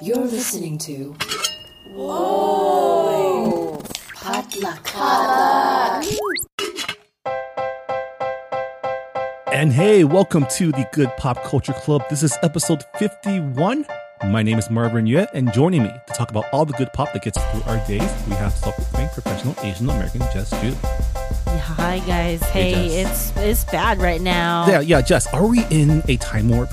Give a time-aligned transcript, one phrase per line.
[0.00, 1.16] You're listening to.
[1.92, 3.82] Whoa!
[4.14, 4.88] Potluck.
[9.52, 12.02] And hey, welcome to the Good Pop Culture Club.
[12.08, 13.86] This is episode 51.
[14.26, 17.12] My name is Marvin Yueh, and joining me to talk about all the good pop
[17.12, 20.74] that gets through our days, we have self-proclaimed professional Asian American Jess Ju.
[21.74, 22.40] Hi guys.
[22.44, 24.66] Hey, Hey, it's it's bad right now.
[24.68, 26.70] Yeah, yeah, Jess, are we in a time warp?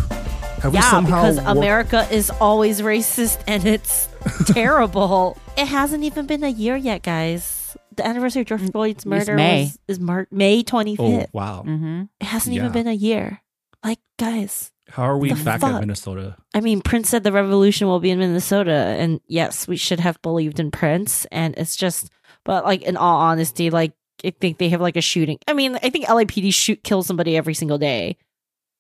[0.61, 4.07] Have we Yeah, somehow because warped- America is always racist and it's
[4.47, 5.37] terrible.
[5.57, 7.77] It hasn't even been a year yet, guys.
[7.95, 9.63] The anniversary of George Floyd's murder May.
[9.65, 10.99] was, is Mar- May 25th.
[10.99, 11.63] Oh, wow.
[11.65, 12.03] Mm-hmm.
[12.19, 12.61] It hasn't Yeah.
[12.63, 13.41] even been a year.
[13.83, 15.73] Like, guys, How are we back fuck?
[15.75, 16.35] at Minnesota?
[16.53, 20.21] I mean, Prince said the revolution will be in Minnesota, and yes, we should have
[20.21, 21.25] believed in Prince.
[21.31, 22.09] And it's just,
[22.43, 23.93] but like in all honesty, like
[24.25, 25.37] I think they have like a shooting.
[25.47, 28.17] I mean, I think LAPD shoot kill somebody every single day.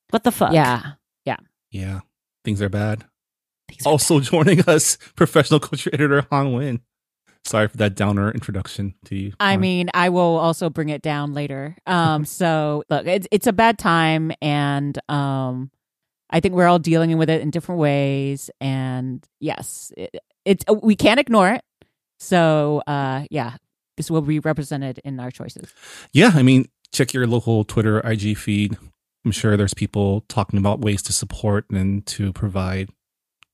[0.09, 0.53] What the fuck?
[0.53, 0.93] Yeah.
[1.75, 1.99] Yeah,
[2.45, 3.03] things are bad.
[3.67, 6.79] Things are Also joining us, professional culture editor Han Win.
[7.43, 9.33] Sorry for that downer introduction to you.
[9.39, 9.59] I Han.
[9.59, 11.75] mean, I will also bring it down later.
[11.85, 15.69] Um, so look, it's it's a bad time, and um,
[16.29, 18.49] I think we're all dealing with it in different ways.
[18.61, 21.61] And yes, it, it's we can't ignore it.
[22.19, 23.57] So uh, yeah,
[23.97, 25.73] this will be represented in our choices.
[26.13, 28.77] Yeah, I mean, check your local Twitter, IG feed.
[29.25, 32.89] I'm sure there's people talking about ways to support and to provide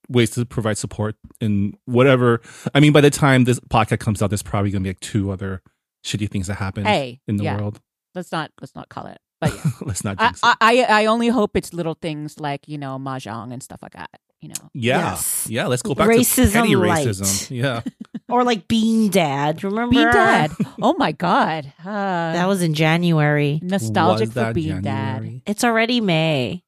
[0.09, 2.41] ways to provide support in whatever.
[2.75, 4.99] I mean, by the time this podcast comes out, there's probably going to be like
[4.99, 5.61] two other
[6.05, 7.79] shitty things that happen Hey, in the yeah, world.
[8.15, 9.19] let's not let's not call it.
[9.39, 9.71] But yeah.
[9.81, 10.39] Let's not I, it.
[10.43, 13.93] I I I only hope it's little things like you know mahjong and stuff like
[13.93, 14.09] that.
[14.41, 14.69] You know.
[14.73, 15.47] yeah, Yes.
[15.49, 15.67] yeah.
[15.67, 17.07] Let's go back Racism to petty light.
[17.07, 17.51] racism.
[17.55, 17.81] Yeah,
[18.29, 19.63] or like Bean Dad.
[19.63, 20.51] Remember Bean Dad.
[20.81, 21.71] Oh my God.
[21.79, 23.59] Uh, That was in January.
[23.61, 25.41] nostalgic Was for that Bean Dad.
[25.45, 26.63] It's already May,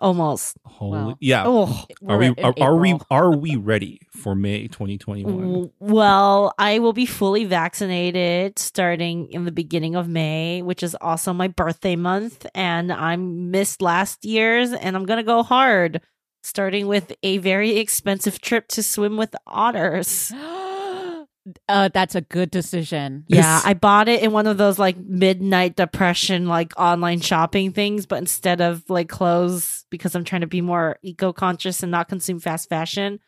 [0.00, 0.56] almost.
[0.64, 1.42] Holy, Well, yeah.
[1.46, 5.70] Oh, are we are, are we are we ready for May 2021?
[5.80, 11.32] Well, I will be fully vaccinated starting in the beginning of May, which is also
[11.32, 16.00] my birthday month, and I missed last year's, and I'm gonna go hard,
[16.42, 20.32] starting with a very expensive trip to swim with otters.
[21.68, 23.24] uh, that's a good decision.
[23.28, 28.06] Yeah, I bought it in one of those like midnight depression like online shopping things,
[28.06, 32.08] but instead of like clothes because I'm trying to be more eco conscious and not
[32.08, 33.20] consume fast fashion,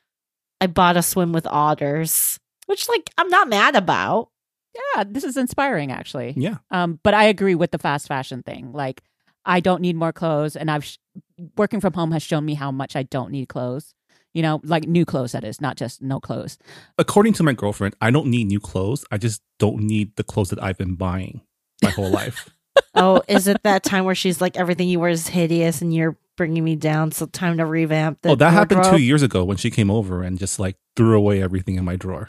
[0.61, 4.29] I bought a swim with otters, which like I'm not mad about.
[4.95, 6.35] Yeah, this is inspiring actually.
[6.37, 8.73] Yeah, Um, but I agree with the fast fashion thing.
[8.73, 9.03] Like,
[9.45, 10.99] I don't need more clothes, and I've sh-
[11.57, 13.95] working from home has shown me how much I don't need clothes.
[14.35, 16.57] You know, like new clothes that is, not just no clothes.
[16.97, 19.05] according to my girlfriend, I don't need new clothes.
[19.11, 21.43] I just don't need the clothes that I've been buying
[21.83, 22.49] my whole life.
[22.95, 26.17] Oh, is it that time where she's like everything you wear is hideous and you're
[26.39, 27.13] bringing me down?
[27.13, 28.31] So time to revamp the.
[28.31, 31.43] oh, that happened two years ago when she came over and just like threw away
[31.43, 32.27] everything in my drawer.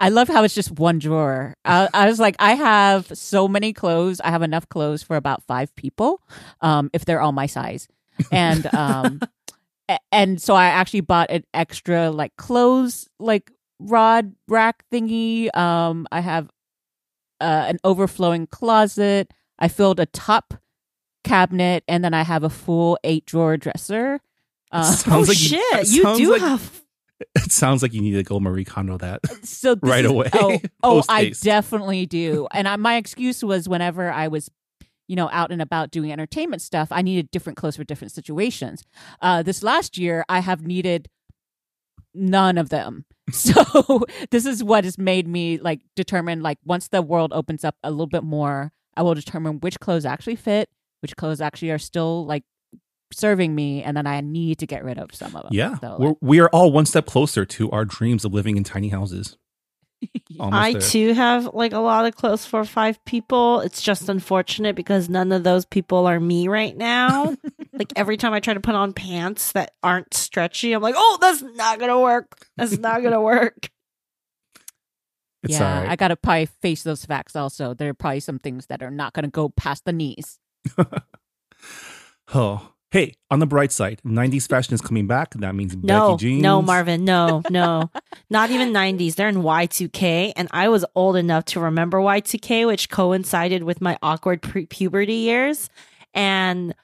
[0.00, 1.54] I love how it's just one drawer.
[1.64, 4.20] I, I was like, I have so many clothes.
[4.20, 6.20] I have enough clothes for about five people,
[6.60, 7.88] um, if they're all my size.
[8.30, 9.20] And um,
[9.88, 15.54] a- and so I actually bought an extra like clothes like rod rack thingy.
[15.56, 16.48] Um, I have
[17.40, 19.32] uh, an overflowing closet.
[19.58, 20.54] I filled a top
[21.24, 24.20] cabinet, and then I have a full eight drawer dresser.
[24.70, 25.60] Uh, Sounds Oh like shit!
[25.74, 26.82] it You sounds do like- have.
[27.34, 29.20] It sounds like you need to go Marie Kondo that.
[29.44, 32.46] so right is- away, Oh, oh I definitely do.
[32.52, 34.50] And I, my excuse was whenever I was,
[35.08, 38.82] you know, out and about doing entertainment stuff, I needed different clothes for different situations.
[39.20, 41.08] Uh, this last year, I have needed
[42.14, 43.04] none of them.
[43.30, 47.76] So this is what has made me like determine like once the world opens up
[47.84, 50.70] a little bit more, I will determine which clothes actually fit,
[51.02, 52.42] which clothes actually are still like
[53.12, 55.50] serving me, and then I need to get rid of some of them.
[55.52, 58.64] Yeah, So, we're, we are all one step closer to our dreams of living in
[58.64, 59.36] tiny houses.
[60.40, 60.80] Almost I there.
[60.80, 63.60] too have like a lot of clothes for five people.
[63.60, 67.34] It's just unfortunate because none of those people are me right now.
[67.72, 71.18] like every time I try to put on pants that aren't stretchy, I'm like, oh,
[71.20, 72.46] that's not gonna work.
[72.56, 73.70] That's not gonna work.
[75.44, 75.90] It's yeah, all right.
[75.90, 77.36] I gotta probably face those facts.
[77.36, 80.40] Also, there are probably some things that are not gonna go past the knees.
[82.34, 85.34] oh, hey, on the bright side, 90s fashion is coming back.
[85.34, 86.42] That means No, Becky jeans.
[86.42, 87.90] no, Marvin, no, no,
[88.30, 89.14] not even 90s.
[89.14, 93.98] They're in Y2K, and I was old enough to remember Y2K, which coincided with my
[94.02, 95.68] awkward pre- puberty years,
[96.14, 96.74] and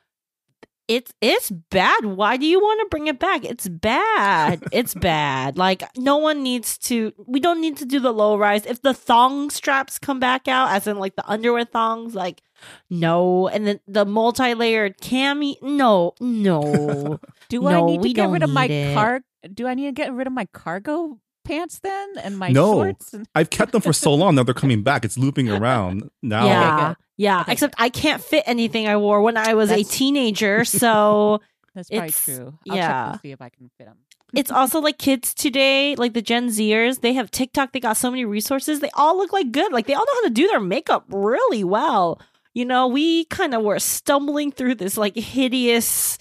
[0.87, 2.05] it's it's bad.
[2.05, 3.43] Why do you want to bring it back?
[3.43, 4.62] It's bad.
[4.71, 5.56] It's bad.
[5.56, 7.15] Like no one needs to.
[7.27, 8.67] We don't need to do the low rise.
[8.67, 12.43] If the thong straps come back out, as in like the underwear thongs, like
[12.90, 17.19] no, and then the multi layered cami, no, no.
[17.49, 18.94] Do I need to get rid of my it.
[18.94, 19.20] car?
[19.52, 22.72] Do I need to get rid of my cargo pants then and my No.
[22.75, 23.12] shorts?
[23.12, 24.34] And- I've kept them for so long.
[24.34, 25.05] Now they're coming back.
[25.05, 26.08] It's looping around.
[26.22, 26.96] Now, yeah, good.
[27.19, 27.40] yeah.
[27.43, 31.40] Okay, Except I can't fit anything I wore when I was a teenager, so
[31.75, 32.58] That's probably It's- true.
[32.70, 33.12] I'll check yeah.
[33.12, 33.96] to see if I can fit them.
[34.34, 38.10] it's also like kids today, like the Gen Zers, they have TikTok, they got so
[38.10, 38.81] many resources.
[38.81, 39.72] They all look like good.
[39.72, 42.20] Like they all know how to do their makeup really well.
[42.55, 46.19] You know, we kind of were stumbling through this like hideous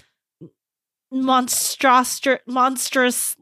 [1.12, 3.38] monstrous monstrous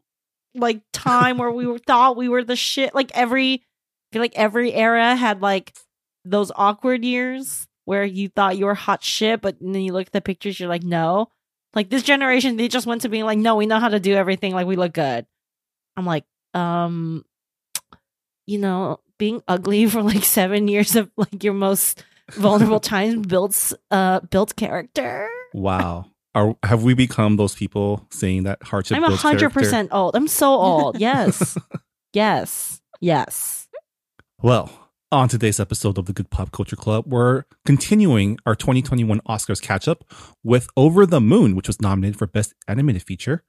[0.54, 2.94] like time where we were, thought we were the shit.
[2.94, 5.74] Like every I feel like every era had like
[6.26, 10.14] those awkward years where you thought you were hot shit, but then you look at
[10.14, 11.30] the pictures, you're like, no.
[11.74, 14.14] Like this generation, they just went to being like, no, we know how to do
[14.14, 14.54] everything.
[14.54, 15.26] Like we look good.
[15.96, 17.24] I'm like, um,
[18.46, 23.74] you know, being ugly for like seven years of like your most vulnerable times builds
[23.92, 25.30] uh builds character.
[25.54, 26.06] wow.
[26.34, 28.96] Are have we become those people saying that hardship?
[28.96, 30.16] I'm a hundred percent old.
[30.16, 30.98] I'm so old.
[30.98, 31.58] Yes.
[32.14, 32.82] yes.
[33.02, 33.68] Yes.
[34.42, 34.72] Well,
[35.12, 39.90] on today's episode of the Good Pop Culture Club, we're continuing our 2021 Oscars catch
[39.90, 40.06] up
[40.42, 43.44] with Over the Moon, which was nominated for Best Animated Feature.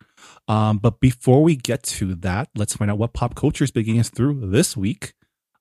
[0.49, 4.01] Um, but before we get to that, let's find out what pop culture is bringing
[4.01, 5.15] us through this week.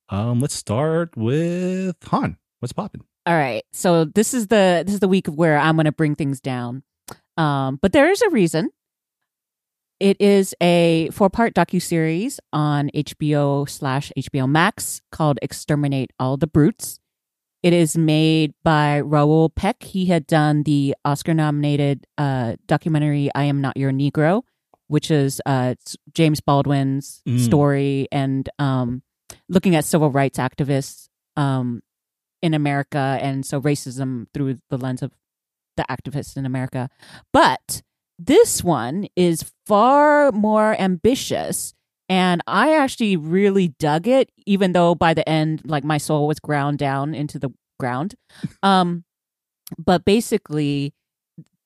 [0.09, 2.37] Um, let's start with Han.
[2.59, 3.03] What's popping?
[3.25, 3.63] All right.
[3.71, 6.39] So this is the this is the week of where I'm going to bring things
[6.41, 6.83] down.
[7.37, 8.69] Um, but there is a reason.
[9.99, 16.37] It is a four part docu series on HBO slash HBO Max called "Exterminate All
[16.37, 16.99] the Brutes."
[17.61, 19.83] It is made by Raoul Peck.
[19.83, 24.41] He had done the Oscar nominated uh, documentary "I Am Not Your Negro,"
[24.87, 25.75] which is uh,
[26.13, 27.39] James Baldwin's Mm.
[27.39, 29.03] story and um,
[29.47, 31.07] looking at civil rights activists
[31.37, 31.83] um,
[32.41, 35.11] in America, and so racism through the lens of
[35.77, 36.89] the activists in America.
[37.31, 37.81] But
[38.19, 41.73] this one is far more ambitious.
[42.09, 46.39] And I actually really dug it, even though by the end, like my soul was
[46.39, 48.15] ground down into the ground.
[48.61, 49.05] Um,
[49.77, 50.93] but basically,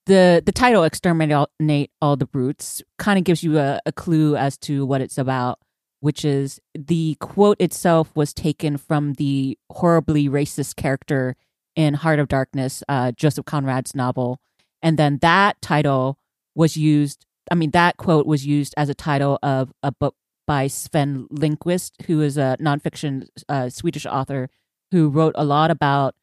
[0.05, 4.57] the the title "Exterminate All the Brutes" kind of gives you a, a clue as
[4.59, 5.57] to what it's about,
[6.05, 11.35] which is the quote itself was taken from the horribly racist character
[11.75, 14.39] in Heart of Darkness, uh, Joseph Conrad's novel,
[14.83, 16.19] and then that title
[16.53, 17.25] was used.
[17.51, 20.13] I mean, that quote was used as a title of a book
[20.45, 24.51] by Sven Lindqvist, who is a nonfiction uh, Swedish author
[24.91, 26.13] who wrote a lot about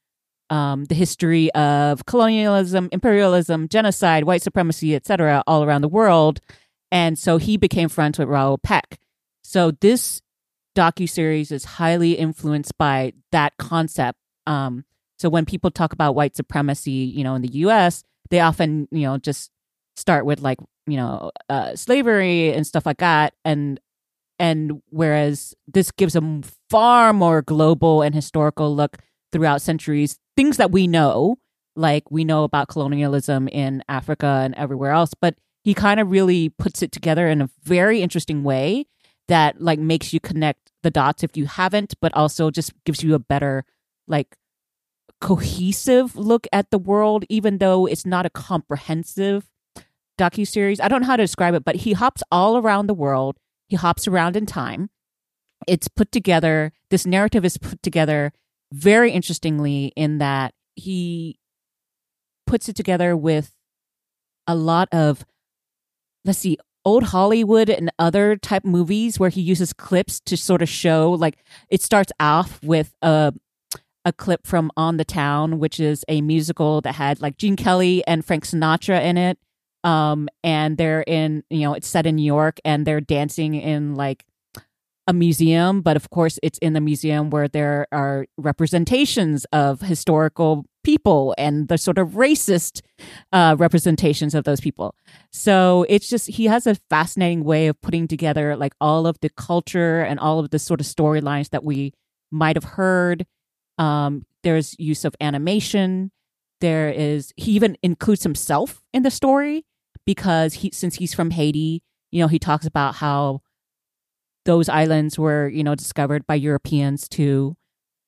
[0.49, 6.41] um, the history of colonialism, imperialism, genocide, white supremacy, etc., all around the world.
[6.93, 9.01] And so he became friends with Raoul Peck.
[9.43, 10.23] So this
[10.77, 14.19] docu series is highly influenced by that concept.
[14.47, 14.85] Um,
[15.19, 19.03] so when people talk about white supremacy, you know, in the U.S., they often, you
[19.03, 19.51] know, just
[19.97, 23.79] start with like, you know, uh, slavery and stuff like that, and
[24.39, 28.97] and whereas this gives a far more global and historical look
[29.31, 31.37] throughout centuries, things that we know,
[31.77, 36.49] like we know about colonialism in Africa and everywhere else, but he kind of really
[36.49, 38.87] puts it together in a very interesting way
[39.29, 43.15] that like makes you connect the dots if you haven't, but also just gives you
[43.15, 43.65] a better
[44.07, 44.37] like
[45.21, 49.49] cohesive look at the world, even though it's not a comprehensive
[50.19, 50.81] docu series.
[50.81, 53.39] I don't know how to describe it, but he hops all around the world.
[53.69, 54.91] He hops around in time.
[55.69, 56.73] It's put together.
[56.91, 58.33] This narrative is put together
[58.73, 61.39] very interestingly in that he
[62.47, 63.55] puts it together with
[64.47, 65.25] a lot of
[66.25, 70.69] let's see old hollywood and other type movies where he uses clips to sort of
[70.69, 71.39] show like
[71.71, 73.33] it starts off with a
[74.05, 78.03] a clip from on the town which is a musical that had like gene kelly
[78.07, 79.39] and frank sinatra in it.
[79.85, 83.95] Um and they're in you know it's set in new york and they're dancing in
[83.95, 84.25] like
[85.07, 90.65] a museum, but of course, it's in the museum where there are representations of historical
[90.83, 92.83] people and the sort of racist
[93.33, 94.95] uh, representations of those people.
[95.31, 99.31] So it's just, he has a fascinating way of putting together like all of the
[99.31, 101.93] culture and all of the sort of storylines that we
[102.31, 103.27] might have heard.
[103.79, 106.11] Um, there's use of animation.
[106.61, 109.65] There is, he even includes himself in the story
[110.05, 113.41] because he, since he's from Haiti, you know, he talks about how
[114.45, 117.57] those islands were, you know, discovered by Europeans too.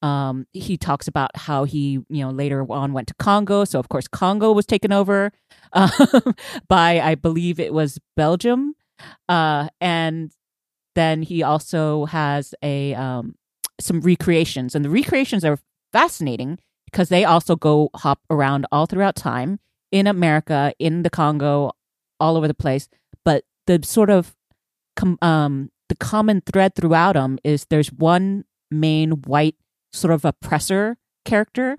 [0.05, 3.65] Um, he talks about how he, you know, later on went to Congo.
[3.65, 5.33] So of course, Congo was taken over
[5.73, 5.89] um,
[6.69, 8.75] by, I believe it was Belgium,
[9.31, 10.31] uh, and
[10.95, 13.35] then he also has a um,
[13.81, 15.59] some recreations, and the recreations are
[15.91, 19.59] fascinating because they also go hop around all throughout time
[19.91, 21.73] in America, in the Congo,
[22.21, 22.91] all over the place.
[23.25, 24.37] But the sort of
[24.97, 29.57] com- um, the common thread throughout them is there's one main white
[29.95, 31.77] sort of oppressor character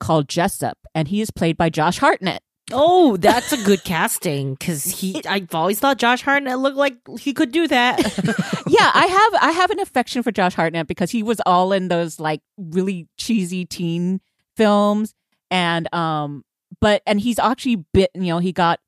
[0.00, 2.42] called Jessup, and he is played by Josh Hartnett.
[2.70, 5.22] Oh, that's a good casting because he.
[5.26, 7.98] I've always thought Josh Hartnett looked like he could do that.
[8.66, 11.88] yeah, I have I have an affection for Josh Hartnett because he was all in
[11.88, 14.20] those like really cheesy teen
[14.56, 15.14] films
[15.50, 16.44] and um
[16.80, 18.80] but and he's actually bit you know he got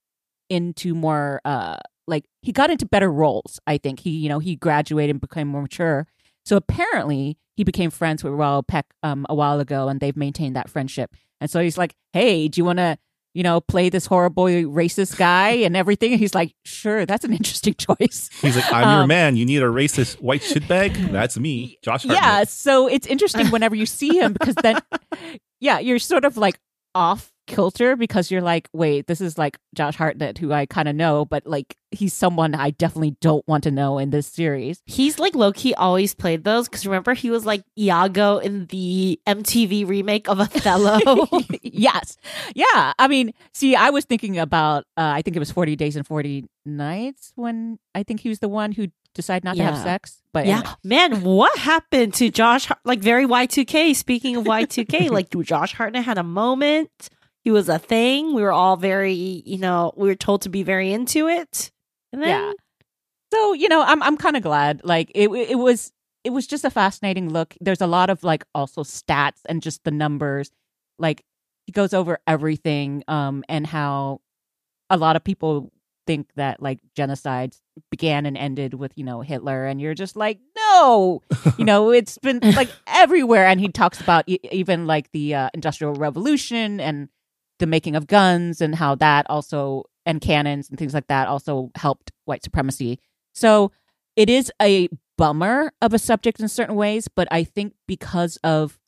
[0.49, 1.77] into more uh
[2.07, 5.47] like he got into better roles i think he you know he graduated and became
[5.47, 6.07] more mature
[6.45, 10.57] so apparently he became friends with Raoul Peck um a while ago and they've maintained
[10.57, 11.09] that friendship
[11.41, 12.97] and so he's like hey do you want to
[13.35, 14.45] you know play this horrible
[14.81, 18.89] racist guy and everything and he's like sure that's an interesting choice He's like, I'm
[18.95, 19.37] your Um, man.
[19.37, 21.13] You need a racist white shitbag?
[21.19, 22.23] That's me, Josh Hartnett.
[22.23, 24.81] Yeah, so it's interesting whenever you see him because then,
[25.61, 26.59] yeah, you're sort of like
[26.95, 30.95] off kilter because you're like, wait, this is like Josh Hartnett, who I kind of
[30.95, 34.81] know, but like he's someone I definitely don't want to know in this series.
[34.87, 39.21] He's like low key always played those because remember he was like Iago in the
[39.27, 41.01] MTV remake of Othello.
[41.63, 42.17] yes,
[42.55, 42.93] yeah.
[42.99, 46.07] I mean, see, I was thinking about, uh, I think it was 40 Days and
[46.07, 50.23] 40 Nights when I think he was the one who decided not to have sex.
[50.33, 50.75] But yeah, anyway.
[50.85, 52.71] man, what happened to Josh?
[52.85, 53.95] Like very Y two K.
[53.95, 56.91] Speaking of Y two K, like Josh Hartnett had a moment.
[57.45, 58.35] He was a thing.
[58.35, 61.71] We were all very, you know, we were told to be very into it.
[62.13, 62.53] And then, Yeah.
[63.33, 64.81] So you know, I'm I'm kind of glad.
[64.85, 65.93] Like it it was
[66.25, 67.55] it was just a fascinating look.
[67.61, 70.51] There's a lot of like also stats and just the numbers.
[70.99, 71.23] Like
[71.67, 74.21] he goes over everything, um, and how
[74.91, 75.71] a lot of people
[76.07, 80.41] think that like genocides began and ended with you know Hitler, and you're just like
[80.57, 81.23] no,
[81.59, 83.47] you know it's been like everywhere.
[83.47, 87.09] And he talks about e- even like the uh, Industrial Revolution and
[87.61, 91.71] the making of guns and how that also and cannons and things like that also
[91.77, 92.99] helped white supremacy.
[93.33, 93.71] So
[94.17, 98.79] it is a bummer of a subject in certain ways, but I think because of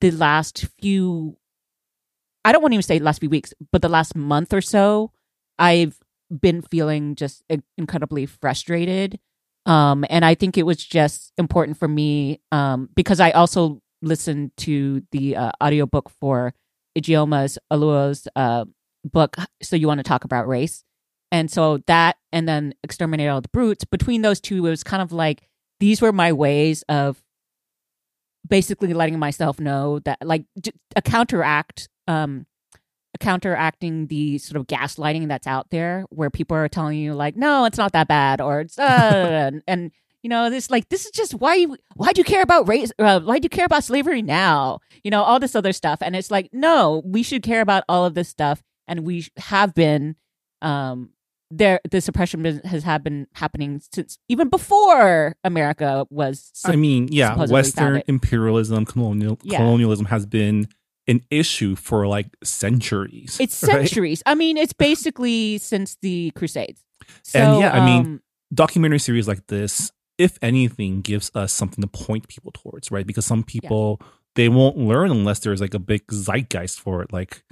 [0.00, 1.36] the last few
[2.44, 5.12] I don't want to even say last few weeks, but the last month or so,
[5.58, 5.98] I've
[6.30, 7.42] been feeling just
[7.78, 9.18] incredibly frustrated.
[9.66, 14.52] Um, and I think it was just important for me um, because I also listened
[14.58, 16.52] to the uh, audiobook for
[16.96, 18.64] Ijeoma's Oluo's uh,
[19.04, 20.84] book, So You Want to Talk About Race.
[21.32, 25.02] And so that and then Exterminate All the Brutes, between those two, it was kind
[25.02, 25.48] of like
[25.80, 27.22] these were my ways of
[28.48, 30.44] basically letting myself know that like
[30.96, 32.46] a counteract um
[33.20, 37.64] counteracting the sort of gaslighting that's out there where people are telling you like no
[37.64, 38.82] it's not that bad or it's uh,
[39.52, 39.90] and, and
[40.24, 42.90] you know this like this is just why you why do you care about race
[42.98, 46.16] uh, why do you care about slavery now you know all this other stuff and
[46.16, 50.16] it's like no we should care about all of this stuff and we have been
[50.62, 51.10] um
[51.50, 57.36] there the suppression has had been happening since even before america was I mean, yeah,
[57.46, 59.58] Western imperialism, colonial Yeah.
[59.58, 60.68] colonialism has been
[61.06, 63.36] an issue for like centuries.
[63.38, 63.72] It's right?
[63.72, 64.22] centuries.
[64.24, 66.82] I mean, it's basically since the Crusades.
[67.22, 71.82] So, And yeah, I mean, um, Documentary series like this, if anything, gives us something
[71.82, 73.06] to point people towards, right?
[73.06, 74.00] Because some people
[74.34, 77.42] they won't learn unless there's like a big zeitgeist for it, like.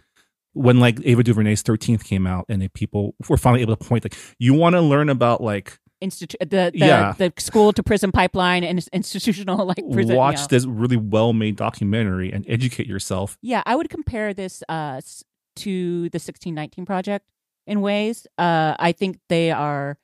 [0.55, 4.15] When like Ava DuVernay's Thirteenth came out, and people were finally able to point like,
[4.39, 7.15] you want to learn about like institu- the the, Yeah.
[7.17, 10.13] the school to prison pipeline and institutional like prison.
[10.13, 10.47] you watch know.
[10.51, 13.39] this really well made documentary and educate yourself.
[13.41, 15.01] Yeah, I would compare this uh,
[15.57, 17.25] to the 1619 project
[17.67, 18.27] in ways.
[18.37, 19.97] Uh, I think they are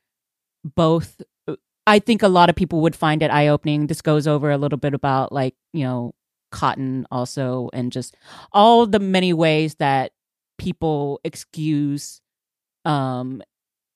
[0.64, 1.20] both.
[1.88, 3.86] I think a lot of people would find it eye opening.
[3.86, 6.14] This goes over a little bit about like you know
[6.50, 8.16] cotton also and just
[8.52, 10.12] all the many ways that
[10.58, 12.20] people excuse
[12.84, 13.42] um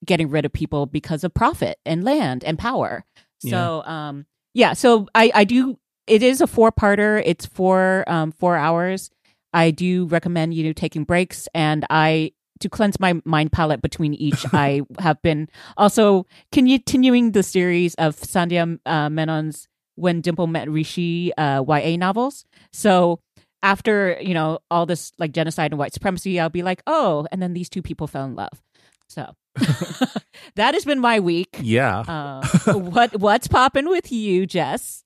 [0.05, 3.05] getting rid of people because of profit and land and power.
[3.39, 7.23] So um yeah, so I I do it is a four-parter.
[7.25, 9.11] It's four um 4 hours.
[9.53, 14.45] I do recommend you taking breaks and I to cleanse my mind palette between each
[14.53, 21.33] I have been also continuing the series of Sandhya uh, Menon's When Dimple Met Rishi
[21.37, 22.45] uh, YA novels.
[22.73, 23.21] So
[23.63, 27.43] after you know all this like genocide and white supremacy, I'll be like, oh, and
[27.43, 28.63] then these two people fell in love.
[29.09, 29.35] So
[30.57, 31.59] that has been my week.
[31.61, 32.01] Yeah.
[32.01, 35.05] Uh, what what's popping with you, Jess?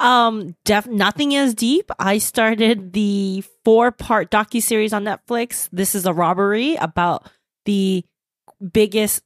[0.00, 1.90] Um, def- nothing is deep.
[1.98, 5.68] I started the four part docu series on Netflix.
[5.72, 7.30] This is a robbery about
[7.64, 8.04] the
[8.72, 9.22] biggest,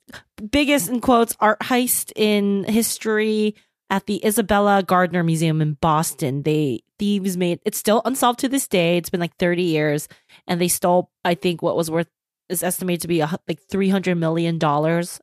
[0.51, 3.55] biggest in quotes art heist in history
[3.91, 6.43] at the Isabella Gardner Museum in Boston.
[6.43, 8.97] They thieves made it's still unsolved to this day.
[8.99, 10.09] It's been like thirty years,
[10.47, 12.09] and they stole I think what was worth
[12.49, 15.21] is estimated to be a, like three hundred million dollars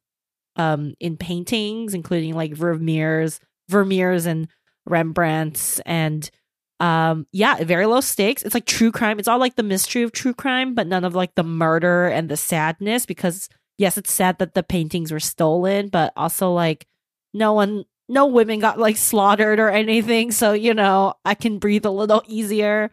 [0.55, 4.47] um in paintings, including like Vermeer's, Vermeer's and
[4.85, 6.29] Rembrandt's, and
[6.79, 8.43] um yeah, very low stakes.
[8.43, 9.19] It's like true crime.
[9.19, 12.29] It's all like the mystery of true crime, but none of like the murder and
[12.29, 13.05] the sadness.
[13.05, 16.87] Because yes, it's sad that the paintings were stolen, but also like
[17.33, 20.31] no one, no women got like slaughtered or anything.
[20.31, 22.91] So you know, I can breathe a little easier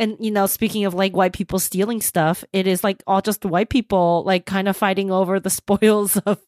[0.00, 3.44] and you know speaking of like white people stealing stuff it is like all just
[3.44, 6.40] white people like kind of fighting over the spoils of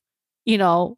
[0.45, 0.97] you know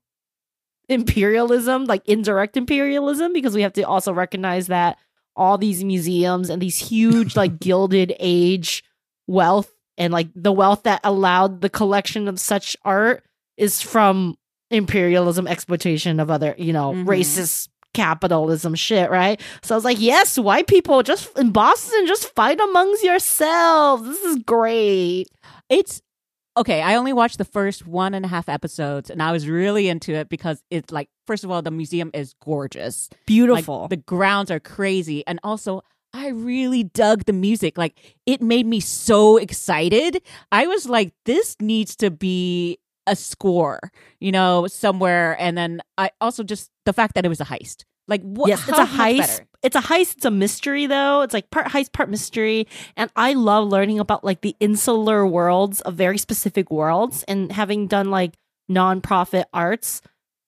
[0.88, 4.98] imperialism like indirect imperialism because we have to also recognize that
[5.36, 8.84] all these museums and these huge like gilded age
[9.26, 13.24] wealth and like the wealth that allowed the collection of such art
[13.56, 14.36] is from
[14.70, 17.04] imperialism exploitation of other you know Mhm.
[17.06, 22.34] racist capitalism shit right so I was like, yes, white people just in Boston, just
[22.34, 24.02] fight amongst yourselves.
[24.04, 25.28] This is great.
[25.68, 26.02] It's
[26.56, 26.82] okay.
[26.82, 30.12] I only watched the first one and a half episodes, and I was really into
[30.14, 33.08] it because it's like, first of all, the museum is gorgeous.
[33.10, 33.88] Like, Beautiful.
[33.88, 35.82] the grounds are crazy, and also.
[36.16, 37.76] I really dug the music.
[37.76, 40.22] Like it made me so excited.
[40.52, 43.80] I was like, this needs to be a score,
[44.20, 45.36] you know, somewhere.
[45.40, 47.84] And then I also just the fact that it was a heist.
[48.06, 48.48] Like what?
[48.48, 49.40] yes, it's a heist.
[49.64, 50.16] It's a heist.
[50.16, 51.22] It's a mystery, though.
[51.22, 52.68] It's like part heist, part mystery.
[52.98, 57.24] And I love learning about like the insular worlds of very specific worlds.
[57.26, 58.34] And having done like
[58.70, 60.02] nonprofit arts,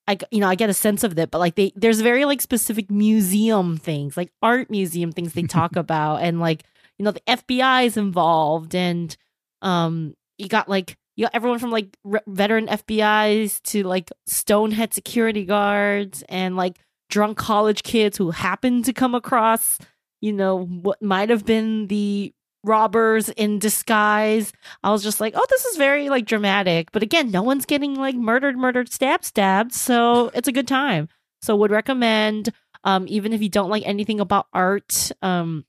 [0.06, 1.30] I you know I get a sense of it.
[1.30, 5.76] But like they, there's very like specific museum things, like art museum things they talk
[5.84, 6.64] about, and like
[6.98, 9.16] you know the FBI is involved, and
[9.62, 14.92] um you got like you got everyone from like re- veteran FBI's to like stonehead
[14.92, 19.78] security guards and like drunk college kids who happen to come across,
[20.20, 22.34] you know, what might have been the
[22.66, 24.52] robbers in disguise.
[24.82, 26.92] I was just like, oh, this is very like dramatic.
[26.92, 29.72] But again, no one's getting like murdered, murdered, stabbed, stabbed.
[29.72, 31.08] So it's a good time.
[31.42, 32.50] So would recommend,
[32.84, 35.64] um, even if you don't like anything about art, um,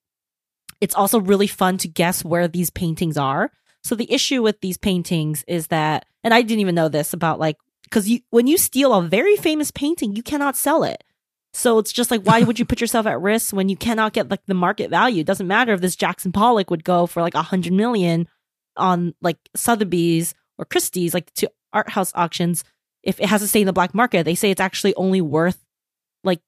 [0.82, 3.52] it's also really fun to guess where these paintings are.
[3.84, 7.40] So the issue with these paintings is that, and I didn't even know this about
[7.40, 11.04] like, because you when you steal a very famous painting, you cannot sell it.
[11.58, 14.30] So it's just like, why would you put yourself at risk when you cannot get
[14.30, 15.22] like the market value?
[15.22, 18.28] It doesn't matter if this Jackson Pollock would go for like a hundred million
[18.76, 22.64] on like Sotheby's or Christie's, like to art house auctions.
[23.02, 25.58] If it has to stay in the black market, they say it's actually only worth
[26.24, 26.42] like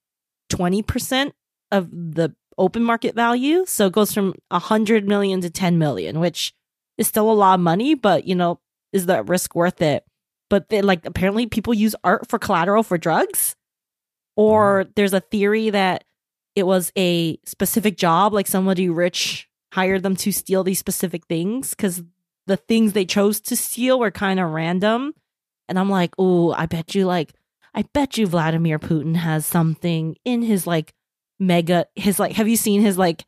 [0.48, 1.34] twenty percent
[1.72, 3.65] of the open market value.
[3.65, 6.54] So it goes from a hundred million to ten million, which
[7.00, 8.60] is still a lot of money, but you know,
[8.93, 10.04] is the risk worth it?
[10.52, 13.56] But they, like apparently people use art for collateral for drugs.
[14.39, 14.89] Or uh-huh.
[14.95, 16.06] there's a theory that
[16.56, 21.71] it was a specific job, like somebody rich hired them to steal these specific things
[21.71, 22.02] because
[22.47, 25.13] the things they chose to steal were kind of random.
[25.67, 27.34] And I'm like, oh, I bet you like
[27.75, 30.93] I bet you Vladimir Putin has something in his like
[31.39, 33.23] mega his like have you seen his like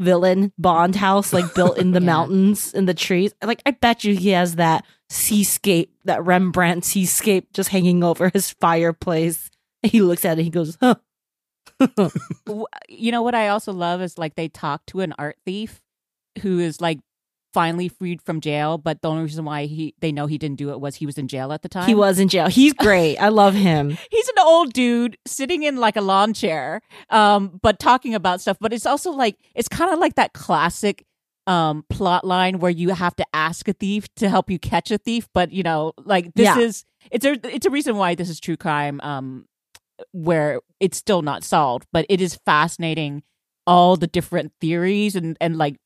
[0.00, 2.06] villain bond house like built in the Yeah.
[2.06, 7.52] mountains in the trees like i bet you he has that seascape that rembrandt seascape
[7.52, 9.50] just hanging over his fireplace
[9.90, 10.94] he looks at it he goes huh
[12.88, 15.80] you know what I also love is like they talk to an art thief
[16.42, 16.98] who is like
[17.52, 20.70] finally freed from jail, but the only reason why he they know he didn't do
[20.70, 21.86] it was he was in jail at the time.
[21.86, 25.76] he was in jail he's great i love him He's an old dude sitting in
[25.76, 28.56] like a lawn chair, um, but talking about stuff.
[28.60, 31.04] But it's also like it's kind of like that classic
[31.46, 34.98] um plot line where you have to ask a thief to help you catch a
[34.98, 35.28] thief.
[35.32, 36.58] But you know, like this Yeah.
[36.58, 39.00] is it's a it's a reason why this is true crime.
[39.02, 39.46] Um,
[40.12, 43.22] where it's still not solved, but it is fascinating
[43.66, 45.76] all the different theories and and like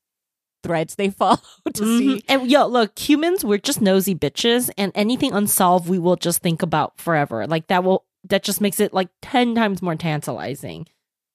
[0.63, 1.37] threads they follow
[1.73, 1.97] to Mhm.
[1.97, 2.23] see.
[2.27, 6.61] And yo, look, humans, we're just nosy bitches, and anything unsolved, we will just think
[6.61, 7.47] about forever.
[7.47, 10.85] Like that will that just makes it like ten times more tantalizing.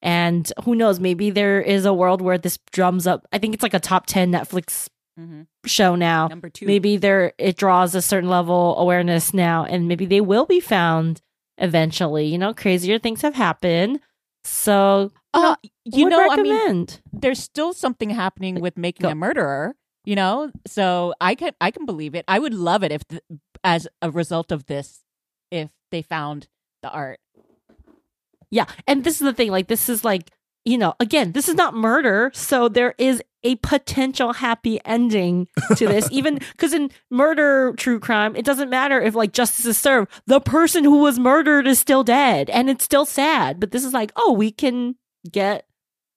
[0.02, 1.00] And who knows?
[1.00, 3.26] Maybe there is a world where this drums up.
[3.32, 5.46] I think it's like a top ten Netflix Mhm.
[5.64, 6.28] show now.
[6.28, 10.44] Number two, Maybe there it draws a certain level awareness now, and maybe they will
[10.44, 11.22] be found
[11.58, 12.26] eventually.
[12.26, 14.00] You know, crazier things have happened.
[14.44, 19.10] So you know, Uh, you know, I mean, there's still something happening with making Go.
[19.10, 19.74] a murderer
[20.06, 23.22] you know so i can i can believe it i would love it if th-
[23.64, 25.00] as a result of this
[25.50, 26.46] if they found
[26.82, 27.18] the art
[28.50, 28.66] Yeah.
[28.86, 29.50] And this is the thing.
[29.50, 30.30] Like, this is like,
[30.64, 32.30] you know, again, this is not murder.
[32.34, 36.08] So there is a potential happy ending to this.
[36.12, 40.10] Even because in murder, true crime, it doesn't matter if like justice is served.
[40.26, 43.60] The person who was murdered is still dead and it's still sad.
[43.60, 44.96] But this is like, oh, we can
[45.30, 45.66] get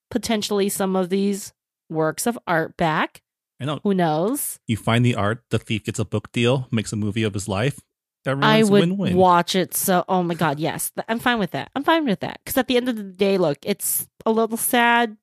[0.10, 1.54] potentially some of these
[1.90, 3.22] works of art back.
[3.60, 3.80] I know.
[3.84, 4.60] Who knows?
[4.68, 7.48] You find the art, the thief gets a book deal, makes a movie of his
[7.48, 7.80] life.
[8.26, 9.16] I would win-win.
[9.16, 9.74] watch it.
[9.74, 11.72] So, oh my god, yes, I'm fine with that.
[11.76, 14.58] I'm fine with that because at the end of the day, look, it's a little
[14.58, 15.16] sad,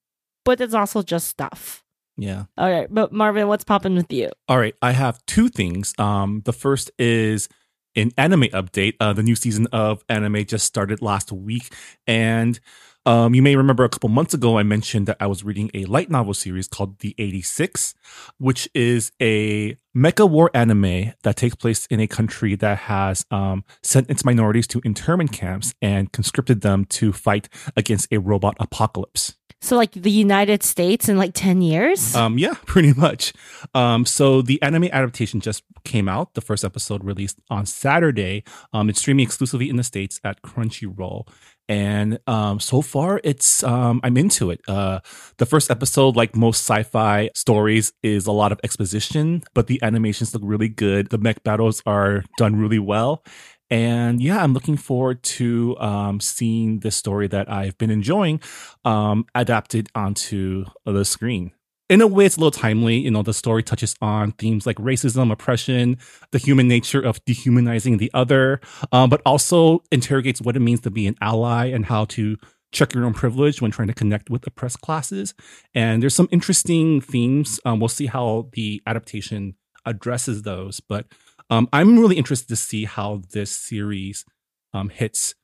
[0.45, 1.84] but it's also just stuff.
[2.17, 2.45] Yeah.
[2.57, 4.31] All right, but Marvin, what's popping with you?
[4.49, 5.95] All right, I have two things.
[5.99, 7.49] Um, the first is
[7.97, 8.95] an anime update.
[9.01, 11.73] Uh, the new season of anime just started last week,
[12.07, 12.61] and
[13.07, 15.85] um, you may remember a couple months ago I mentioned that I was reading a
[15.85, 17.95] light novel series called The 86,
[18.39, 23.65] which is a mecha war anime that takes place in a country that has um,
[23.83, 29.37] sent its minorities to internment camps and conscripted them to fight against a robot apocalypse.
[29.65, 32.15] So, like the United States in like ten years.
[32.15, 33.33] Um, yeah, pretty much.
[33.73, 36.35] Um, so the anime adaptation just came out.
[36.35, 38.45] The first episode released on Saturday.
[38.75, 41.27] Um, it's streaming exclusively in the states at Crunchyroll,
[41.67, 44.61] and um, so far it's um, I'm into it.
[44.69, 45.01] Uh,
[45.39, 50.35] the first episode, like most sci-fi stories, is a lot of exposition, but the animations
[50.35, 51.09] look really good.
[51.09, 53.25] The mech battles are done really well.
[53.71, 58.41] And yeah, I'm looking forward to um, seeing this story that I've been enjoying
[58.85, 61.53] um, adapted onto the screen.
[61.91, 62.99] In a way, it's a little timely.
[62.99, 65.99] You know, the story touches on themes like racism, oppression,
[66.31, 70.91] the human nature of dehumanizing the other, um, but also interrogates what it means to
[70.91, 72.37] be an ally and how to
[72.73, 75.35] check your own privilege when trying to connect with oppressed classes.
[75.75, 77.61] And there's some interesting themes.
[77.65, 79.55] Um, we'll see how the adaptation
[79.87, 80.81] addresses those.
[80.81, 81.07] But
[81.51, 84.25] um, I'm really interested to see how this series
[84.73, 85.35] um, hits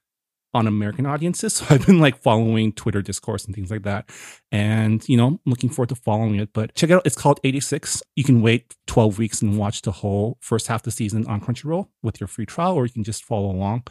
[0.52, 1.40] on American audiences.
[1.60, 4.10] So I've been like following Twitter discourse and things like that.
[4.50, 6.52] And, you know, I'm looking forward to following it.
[6.52, 7.02] But check it out.
[7.04, 8.02] It's called 86.
[8.16, 11.40] You can wait 12 weeks and watch the whole first half of the season on
[11.40, 13.84] Crunchyroll with your free trial, or you can just follow along.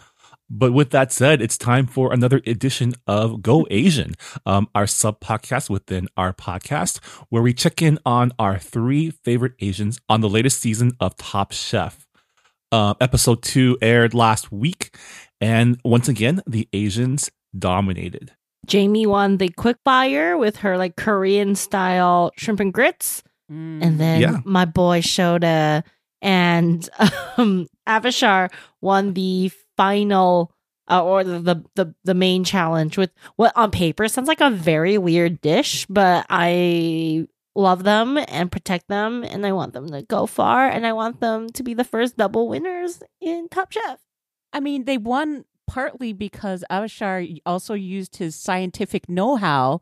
[0.49, 4.15] But with that said, it's time for another edition of Go Asian,
[4.45, 9.53] um, our sub podcast within our podcast, where we check in on our three favorite
[9.59, 12.07] Asians on the latest season of Top Chef.
[12.71, 14.95] Uh, episode two aired last week,
[15.41, 18.31] and once again, the Asians dominated.
[18.67, 23.23] Jamie won the quick fire with her like Korean style shrimp and grits.
[23.51, 23.83] Mm.
[23.83, 24.37] And then Yeah.
[24.45, 25.83] my boy Shota
[26.21, 26.87] and
[27.37, 30.51] um, Avishar won the final
[30.89, 34.49] uh, or the, the the the main challenge with what on paper sounds like a
[34.49, 40.01] very weird dish, but I love them and protect them and I want them to
[40.01, 43.99] go far and I want them to be the first double winners in Top Chef.
[44.51, 49.82] I mean, they won partly because Avishar also used his scientific know-how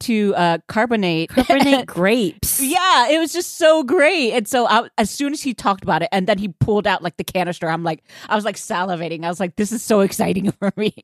[0.00, 2.60] to uh, carbonate Carbonate grapes.
[2.62, 4.32] Yeah, it was just so great.
[4.32, 7.02] And so I, as soon as he talked about it, and then he pulled out
[7.02, 9.24] like the canister, I'm like, I was like salivating.
[9.24, 10.94] I was like, this is so exciting for me.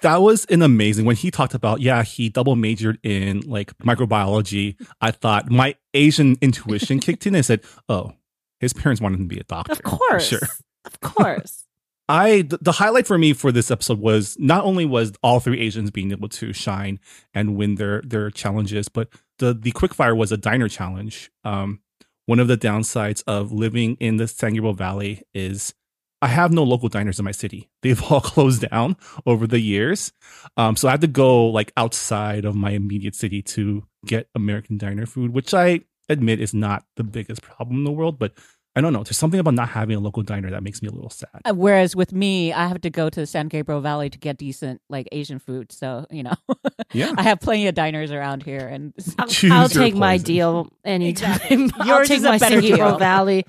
[0.00, 4.76] That was an amazing when he talked about, yeah, he double majored in like microbiology.
[5.02, 8.12] I thought my Asian intuition kicked in and said, oh,
[8.60, 9.72] his parents wanted him to be a doctor.
[9.72, 10.26] Of course.
[10.26, 10.48] Sure.
[10.86, 11.63] Of course.
[12.08, 15.60] I th- the highlight for me for this episode was not only was all three
[15.60, 17.00] Asians being able to shine
[17.32, 21.30] and win their their challenges, but the the quickfire was a diner challenge.
[21.44, 21.80] Um,
[22.26, 25.74] one of the downsides of living in the San Gabriel Valley is
[26.20, 27.70] I have no local diners in my city.
[27.82, 30.12] They've all closed down over the years,
[30.58, 34.76] um, so I had to go like outside of my immediate city to get American
[34.76, 38.34] diner food, which I admit is not the biggest problem in the world, but
[38.76, 39.04] I don't know.
[39.04, 41.28] There's something about not having a local diner that makes me a little sad.
[41.44, 44.80] Uh, Whereas with me, I have to go to San Gabriel Valley to get decent
[44.90, 45.70] like Asian food.
[45.70, 46.34] So you know,
[46.92, 47.12] Yeah.
[47.16, 51.34] I have plenty of diners around here, and I'll, I'll your take my deal anytime.
[51.48, 51.70] Exactly.
[51.80, 52.98] I'll Yours take is a my better San Gabriel deal.
[52.98, 53.46] Valley.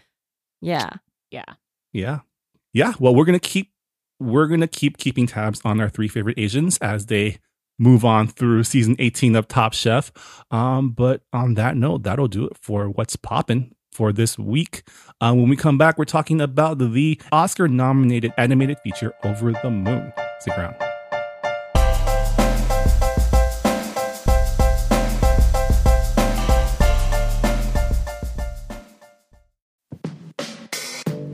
[0.62, 0.90] Yeah.
[1.32, 1.44] yeah,
[1.92, 2.20] Yeah.
[2.74, 2.94] Yeah.
[3.00, 3.72] Well, we're going to keep
[4.20, 7.38] we're going to keep keeping tabs on our three favorite Asians as they
[7.78, 10.12] move on through season 18 of Top Chef.
[10.50, 14.84] Um, but on that note, that'll do it for what's popping for this week.
[15.22, 19.72] Uh, when we come back, we're talking about the Oscar nominated animated feature Over the
[19.72, 20.12] Moon.
[20.40, 20.76] Stick around.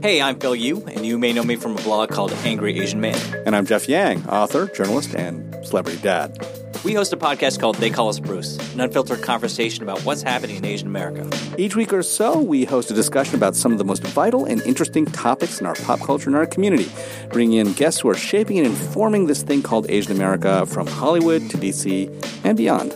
[0.02, 3.00] Hey, I'm Phil Yu, and you may know me from a blog called Angry Asian
[3.00, 3.18] Man.
[3.46, 6.36] And I'm Jeff Yang, author, journalist, and celebrity dad.
[6.84, 10.56] We host a podcast called They Call Us Bruce, an unfiltered conversation about what's happening
[10.56, 11.30] in Asian America.
[11.56, 14.62] Each week or so, we host a discussion about some of the most vital and
[14.64, 16.92] interesting topics in our pop culture and our community,
[17.32, 21.48] bringing in guests who are shaping and informing this thing called Asian America from Hollywood
[21.52, 22.10] to DC
[22.44, 22.96] and beyond.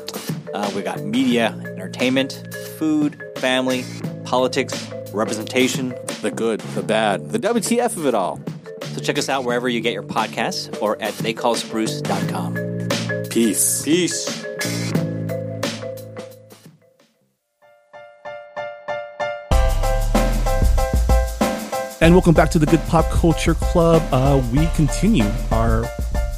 [0.51, 2.43] Uh, we got media, entertainment,
[2.79, 3.85] food, family,
[4.23, 5.93] politics, representation.
[6.23, 8.41] The good, the bad, the WTF of it all.
[8.81, 12.74] So check us out wherever you get your podcasts or at theycallusbruce.com.
[13.35, 13.83] Peace.
[13.83, 14.45] Peace.
[21.99, 24.01] And welcome back to the Good Pop Culture Club.
[24.13, 25.83] Uh, we continue our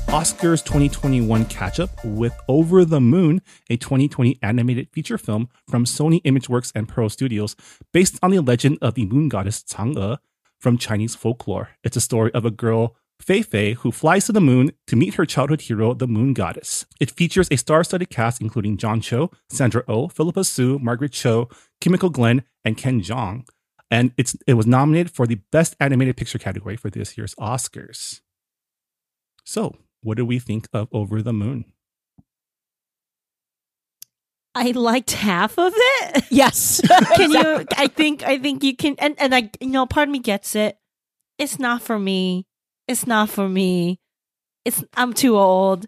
[0.07, 6.19] Oscars 2021 catch up with Over the Moon, a 2020 animated feature film from Sony
[6.23, 7.55] Imageworks and Pearl Studios,
[7.93, 10.17] based on the legend of the moon goddess Chang'e
[10.60, 11.69] from Chinese folklore.
[11.83, 15.15] It's a story of a girl Fei Fei, who flies to the moon to meet
[15.15, 16.86] her childhood hero, the moon goddess.
[16.99, 21.49] It features a star studded cast including John Cho, Sandra Oh, Phillipa Soo, Margaret Cho,
[21.82, 23.47] Kimiko Glenn, and Ken Jeong.
[23.89, 28.21] And it's it was nominated for the Best Animated Picture category for this year's Oscars.
[29.45, 31.65] So, what do we think of Over the Moon?
[34.58, 36.23] I liked half of it.
[36.32, 36.82] Yes.
[37.15, 40.12] can you I think I think you can and, and I you know, part of
[40.12, 40.77] me gets it.
[41.38, 42.46] It's not for me.
[42.88, 44.00] It's not for me.
[44.65, 45.86] It's I'm too old.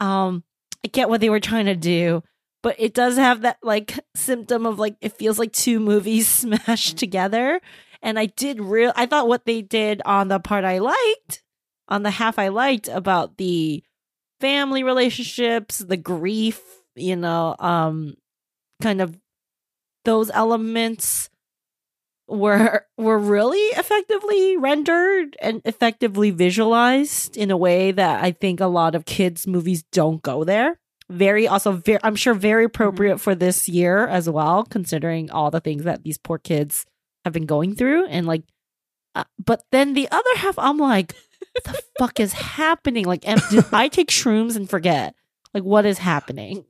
[0.00, 0.44] Um
[0.84, 2.22] I get what they were trying to do,
[2.62, 6.98] but it does have that like symptom of like it feels like two movies smashed
[6.98, 7.60] together.
[8.02, 11.42] And I did real I thought what they did on the part I liked,
[11.88, 13.82] on the half I liked about the
[14.40, 16.60] family relationships, the grief,
[16.94, 18.14] you know, um
[18.82, 19.18] kind of
[20.04, 21.28] those elements
[22.28, 28.66] were were really effectively rendered and effectively visualized in a way that I think a
[28.66, 30.78] lot of kids movies don't go there.
[31.08, 35.60] Very also very I'm sure very appropriate for this year as well considering all the
[35.60, 36.84] things that these poor kids
[37.24, 38.42] have been going through and like
[39.14, 41.14] uh, but then the other half I'm like
[41.52, 43.06] what the fuck is happening?
[43.06, 43.38] Like am,
[43.72, 45.14] I take shrooms and forget
[45.54, 46.64] like what is happening?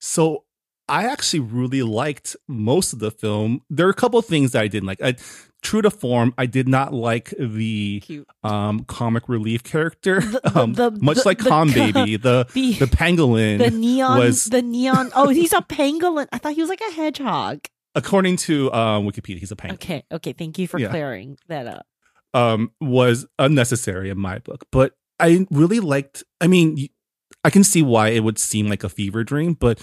[0.00, 0.43] So
[0.88, 3.62] I actually really liked most of the film.
[3.70, 5.00] There are a couple of things that I didn't like.
[5.02, 5.16] I,
[5.62, 8.02] true to form, I did not like the
[8.42, 10.20] um, comic relief character.
[10.20, 14.18] The- um, the- much the- like the- Calm Baby, the the- the pangolin the neon
[14.18, 18.36] was the neon oh he's a pangolin i thought he was like a hedgehog according
[18.36, 19.74] to um, Wikipedia, he's a pangolin.
[19.74, 20.88] okay okay thank you for Yeah.
[20.88, 21.86] clearing that up
[22.34, 24.64] um, was unnecessary in my book.
[24.72, 26.24] But I really liked.
[26.40, 26.88] I mean,
[27.44, 29.80] I can see why it would seem like a fever dream, but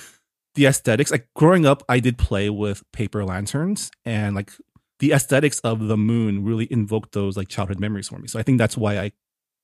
[0.56, 1.12] the aesthetics.
[1.12, 4.52] Like growing up, I did play with paper lanterns, and like
[5.00, 8.28] the aesthetics of the moon really invoked those like childhood memories for me.
[8.28, 9.12] So I think that's why I.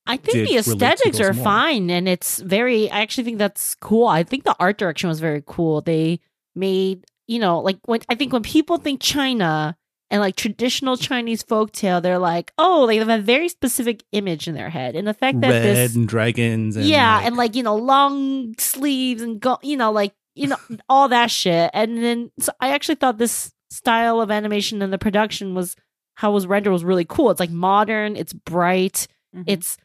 [0.06, 1.44] i think the aesthetics are more.
[1.44, 5.20] fine and it's very i actually think that's cool i think the art direction was
[5.20, 6.18] very cool they
[6.56, 9.76] made you know like when i think when people think china
[10.10, 14.54] and like traditional chinese folktale they're like oh they have a very specific image in
[14.54, 16.76] their head and the fact that Red this and dragons.
[16.76, 20.46] And yeah, like- and like you know, long sleeves and go, you know, like you
[20.48, 20.56] know,
[20.88, 21.70] all that shit.
[21.74, 25.76] And then so I actually thought this style of animation and the production was
[26.14, 27.30] how it was rendered was really cool.
[27.30, 29.44] It's like modern, it's bright, Mhm.
[29.46, 29.76] it's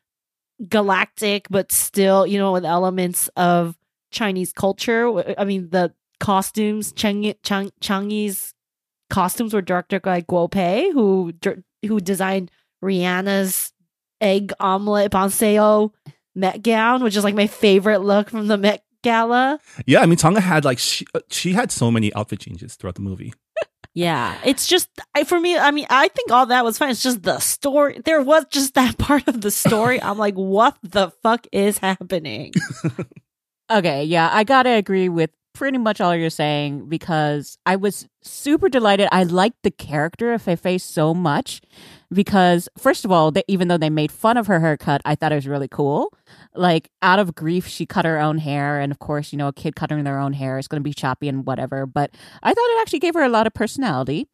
[0.70, 3.78] galactic, but still, you know, with elements of
[4.12, 5.38] Chinese culture.
[5.38, 8.54] I mean, the costumes, Chang Chang Changi's
[9.10, 11.34] costumes were directed by Guo Pei, who
[11.86, 12.50] who designed
[12.84, 13.74] Rihanna's
[14.22, 15.92] egg omelet panseo
[16.36, 19.60] Met gown, which is like my favorite look from the Met Gala.
[19.86, 22.96] yeah, I mean, Tonga had like she uh, she had so many outfit changes throughout
[22.96, 23.34] the movie.
[23.96, 25.56] Yeah, it's just I, for me.
[25.56, 26.90] I mean, I think all that was fine.
[26.90, 28.02] It's just the story.
[28.04, 30.02] There was just that part of the story.
[30.02, 32.54] I'm like, what the fuck is happening?
[33.72, 38.70] Okay, yeah, I gotta agree with pretty much all you're saying because I was super
[38.70, 39.08] delighted.
[39.12, 41.62] I liked the character of Feifei so much
[42.14, 45.32] because, first of all, they, even though they made fun of her haircut, I thought
[45.32, 46.14] it was really cool.
[46.56, 48.80] Like, out of grief, she cut her own hair.
[48.80, 50.94] And of course, you know, a kid cutting their own hair is going to be
[50.94, 51.86] choppy and whatever.
[51.86, 54.28] But I thought it actually gave her a lot of personality.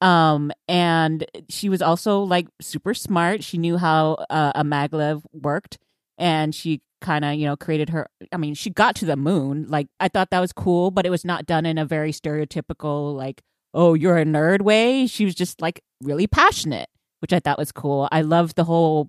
[0.00, 3.42] Um, and she was also like super smart.
[3.42, 5.78] She knew how uh, a maglev worked
[6.18, 9.66] and she kind of you know created her i mean she got to the moon
[9.68, 13.14] like i thought that was cool but it was not done in a very stereotypical
[13.14, 13.42] like
[13.74, 16.88] oh you're a nerd way she was just like really passionate
[17.24, 18.06] which i thought was cool.
[18.12, 19.08] I loved the whole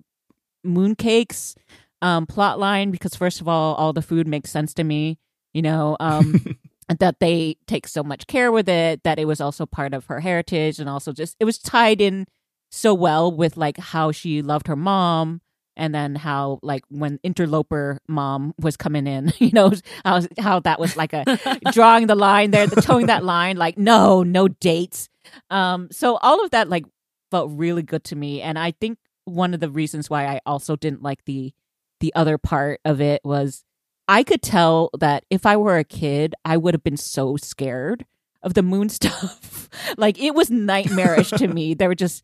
[0.66, 1.54] mooncakes
[2.00, 5.18] um plot line because first of all all the food makes sense to me
[5.52, 6.56] you know um
[6.98, 10.20] that they take so much care with it that it was also part of her
[10.20, 12.26] heritage and also just it was tied in
[12.70, 15.42] so well with like how she loved her mom
[15.76, 19.70] and then how like when interloper mom was coming in you know
[20.06, 21.24] how how that was like a
[21.72, 25.10] drawing the line there the towing that line like no no dates.
[25.50, 26.86] Um so all of that like
[27.30, 30.76] felt really good to me and i think one of the reasons why i also
[30.76, 31.52] didn't like the
[32.00, 33.64] the other part of it was
[34.08, 38.04] i could tell that if i were a kid i would have been so scared
[38.46, 39.68] of the moon stuff.
[39.98, 41.74] Like it was nightmarish to me.
[41.74, 42.22] There were just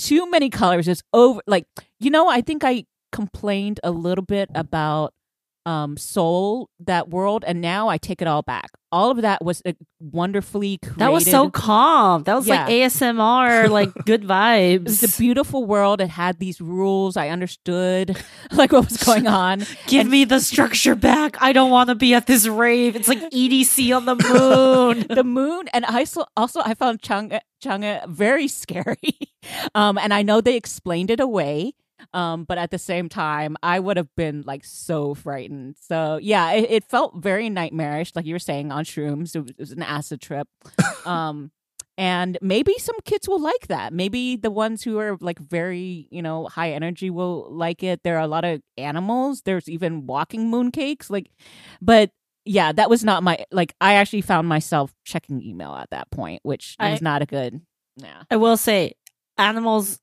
[0.00, 1.66] too many colors just over like
[1.98, 5.12] you know i think i complained a little bit about
[5.66, 9.62] um soul that world and now i take it all back all of that was
[10.00, 10.98] wonderfully created.
[10.98, 12.24] That was so calm.
[12.24, 15.16] That was like ASMR, like good It was vibes.
[15.16, 16.00] a beautiful world.
[16.00, 17.16] It had these rules.
[17.16, 18.16] I understood
[18.52, 19.64] like what was going on.
[19.86, 21.36] Give me the structure back.
[21.40, 22.96] I don't want to be at this rave.
[22.96, 25.06] It's like EDC on the moon.
[25.08, 28.96] the moon and I also, also I found Chang'e Chang'e very scary.
[29.74, 31.74] um and I know they explained it away.
[32.12, 35.76] Um, but at the same time, I would have been like so frightened.
[35.80, 39.34] So yeah, it, it felt very nightmarish, like you were saying on shrooms.
[39.34, 40.48] It was, it was an acid trip.
[41.04, 41.50] um,
[41.98, 43.92] and maybe some kids will like that.
[43.92, 48.02] Maybe the ones who are like very, you know, high energy will like it.
[48.02, 49.42] There are a lot of animals.
[49.42, 51.10] There's even walking mooncakes.
[51.10, 51.30] Like,
[51.82, 52.10] but
[52.46, 53.74] yeah, that was not my like.
[53.82, 57.60] I actually found myself checking email at that point, which I- was not a good.
[57.96, 58.22] Yeah.
[58.30, 58.94] I will say,
[59.36, 60.00] animals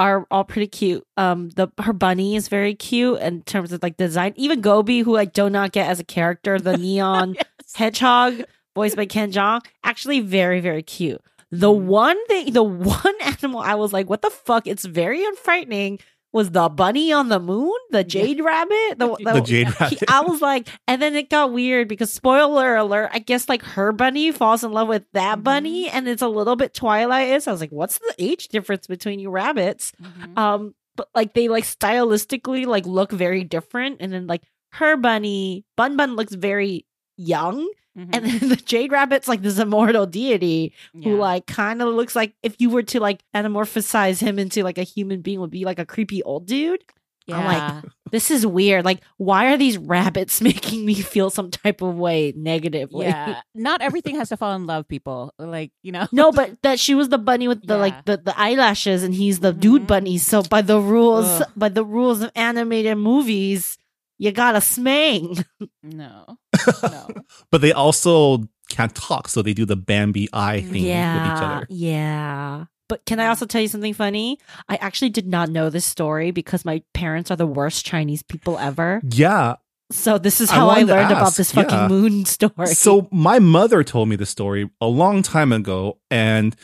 [0.00, 1.04] are all pretty cute.
[1.16, 4.32] Um, the her bunny is very cute in terms of like design.
[4.36, 7.36] Even Gobi, who I do not get as a character, the neon
[7.74, 8.42] hedgehog
[8.74, 11.20] voiced by Ken Jeong, actually very very cute.
[11.52, 11.84] The Mm.
[11.84, 12.62] one thing, the
[12.96, 14.66] one animal I was like, what the fuck?
[14.66, 15.98] It's very unfrightening.
[16.32, 17.72] Was the bunny on the moon?
[17.90, 18.98] The jade rabbit?
[18.98, 20.04] The, The jade he- rabbit.
[20.10, 23.90] I was like, and then it got weird because spoiler alert, I guess like her
[23.92, 25.42] bunny falls in love with that Mhm.
[25.44, 27.48] bunny and it's a little bit Twilight is.
[27.48, 29.92] I was like, what's the age difference between you rabbits?
[30.36, 35.64] Um, but like they like stylistically like look very different, and then like her bunny,
[35.76, 38.10] Bun Bun looks very young, Mhm.
[38.14, 42.34] and then the Jade Rabbit's like this immortal deity who like kind of looks like
[42.42, 45.78] if you were to like anamorphize him into like a human being would be like
[45.80, 46.82] a creepy old dude.
[47.28, 47.82] I'm like, Yeah.
[48.10, 48.84] This is weird.
[48.84, 53.06] Like, why are these rabbits making me feel some type of way negatively?
[53.06, 55.32] yeah, not everything has to fall in love, people.
[55.38, 57.80] Like you know, No, but that she was the bunny with the Yeah.
[57.80, 59.86] like the, the eyelashes and he's the dude Mhm.
[59.86, 60.18] bunny.
[60.18, 61.48] So by the rules Ugh.
[61.56, 63.78] by the rules of animated movies,
[64.20, 65.42] you gotta smang.
[65.82, 66.36] no,
[66.82, 67.08] no.
[67.50, 71.56] But they also can't talk, so they do the Bambi eye thing with each yeah.
[71.56, 71.66] other.
[71.70, 72.64] Yeah.
[72.90, 73.28] But can I mm.
[73.30, 74.38] also tell you something funny?
[74.68, 78.58] I actually did not know this story because my parents are the worst Chinese people
[78.58, 79.00] ever.
[79.10, 79.54] Yeah.
[79.90, 81.88] So this is how I, wanted to learned about this fucking yeah.
[81.88, 82.66] moon story.
[82.66, 86.54] So my mother told me the story a long time ago, and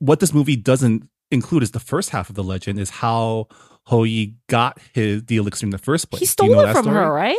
[0.00, 3.46] what this movie doesn't include is the first half of the legend is how
[3.86, 6.20] Hoi got his the elixir in the first place.
[6.20, 6.96] he stole you know it from story?
[6.96, 7.36] her, right?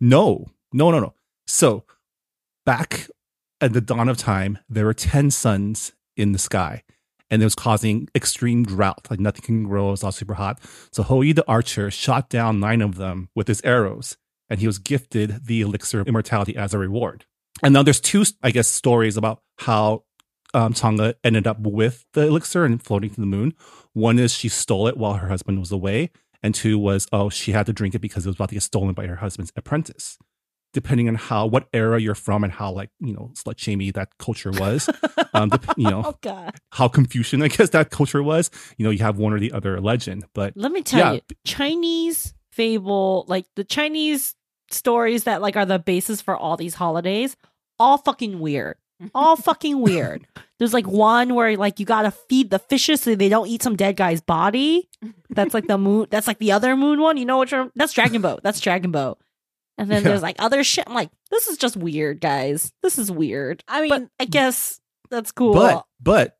[0.00, 1.14] No, no, no, no.
[1.46, 1.84] So
[2.66, 3.08] back
[3.60, 6.82] at the dawn of time, there were 10 suns in the sky,
[7.30, 9.06] and it was causing extreme drought.
[9.10, 10.60] Like nothing can grow, it was all super hot.
[10.92, 14.16] So Hoi the archer shot down nine of them with his arrows,
[14.48, 17.26] and he was gifted the elixir of immortality as a reward.
[17.62, 20.04] And now there's two, I guess, stories about how
[20.54, 23.54] um, Tonga ended up with the elixir and floating to the moon.
[23.94, 26.10] One is she stole it while her husband was away,
[26.42, 28.62] and two was oh she had to drink it because it was about to get
[28.62, 30.16] stolen by her husband's apprentice.
[30.72, 34.16] Depending on how what era you're from and how like you know slut shamey that
[34.18, 34.88] culture was,
[35.34, 36.54] um, dep- you know Oh god.
[36.70, 38.50] how Confucian I guess that culture was.
[38.76, 41.12] You know you have one or the other legend, but Let me tell Yeah.
[41.14, 44.36] you, Chinese fable, like the Chinese
[44.70, 47.36] stories that like are the basis for all these holidays,
[47.80, 48.76] all fucking weird.
[49.14, 50.26] All fucking weird.
[50.60, 53.74] There's like one where like you gotta feed the fishes so they don't eat some
[53.74, 54.88] dead guy's body.
[55.30, 56.06] That's like the moon.
[56.10, 57.16] That's like the other moon one.
[57.16, 57.50] You know what?
[57.50, 58.40] you're- That's Dragon Boat.
[58.44, 59.18] That's Dragon Boat.
[59.78, 60.10] And then Yeah.
[60.10, 60.84] there's like other shit.
[60.86, 62.72] I'm like, this is just weird, guys.
[62.82, 63.64] This is weird.
[63.66, 64.78] I mean, But I guess
[65.10, 65.54] that's cool.
[65.54, 66.36] but but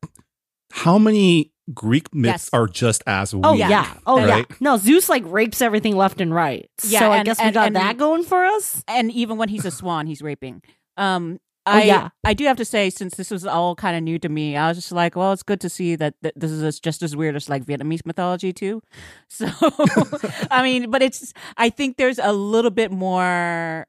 [0.71, 2.49] how many Greek myths Yes.
[2.53, 3.45] are just as weird?
[3.45, 3.93] Oh yeah.
[4.05, 4.43] Oh yeah.
[4.59, 6.69] No, Zeus like rapes everything left and right.
[6.83, 8.83] Yeah, so I guess we and- got and- that going for us.
[8.87, 10.61] and even when he's a swan, he's raping.
[10.97, 12.09] Um, Oh, I yeah.
[12.23, 14.69] I do have to say, since this was all kind of new to me, I
[14.69, 17.35] was just like, well, it's good to see that th- this is just as weird
[17.35, 18.81] as like Vietnamese mythology too.
[19.29, 19.47] So,
[20.51, 23.87] I mean, but it's I think there's a little bit more.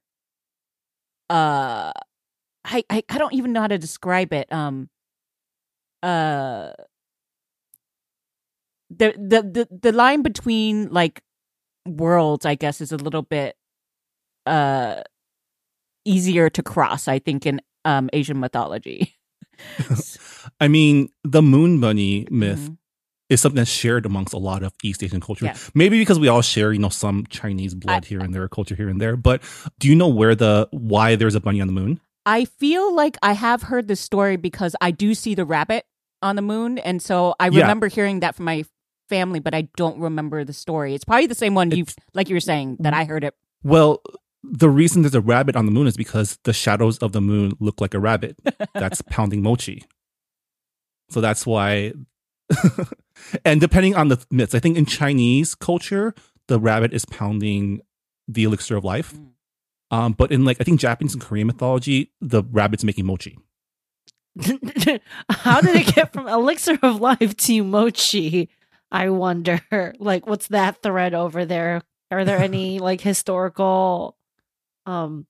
[1.30, 1.92] Uh,
[2.64, 4.52] I I, I don't even know how to describe it.
[4.52, 4.90] Um,
[6.02, 6.72] uh.
[8.90, 11.22] The, the the the line between like
[11.86, 13.56] worlds i guess is a little bit
[14.46, 15.02] uh
[16.04, 19.14] easier to cross i think in um asian mythology
[20.60, 22.76] I mean, the moon bunny myth Mhm.
[23.28, 25.44] is something that's shared amongst a lot of East Asian culture.
[25.46, 25.56] Yeah.
[25.74, 28.74] Maybe because we all share, you know, some Chinese blood I- here and there, culture
[28.74, 29.16] here and there.
[29.16, 29.42] But
[29.78, 32.00] do you know where the why there's a bunny on the moon?
[32.24, 35.84] i feel like i have heard this story because i do see the rabbit
[36.22, 37.62] on the moon and so i Yeah.
[37.62, 38.64] remember hearing that from my
[39.08, 42.36] family but i don't remember the story it's probably the same one you've like you
[42.36, 43.34] were saying that i heard it
[43.64, 44.02] Well,
[44.42, 47.52] the reason there's a rabbit on the moon is because the shadows of the moon
[47.60, 48.36] look like a rabbit
[48.74, 49.84] that's pounding mochi.
[51.10, 51.92] So that's why.
[53.44, 56.14] and depending on the myths, I think in Chinese culture,
[56.48, 57.80] the rabbit is pounding
[58.28, 59.12] the elixir of life.
[59.14, 59.28] Mm.
[59.90, 63.38] Um, but in like I think Japanese and Korean mythology, the rabbit's making mochi.
[65.30, 68.48] How did it get from elixir of life to mochi?
[68.90, 69.60] I wonder.
[69.98, 71.82] Like, what's that thread over there?
[72.10, 74.16] Are there any like historical,
[74.86, 75.26] um,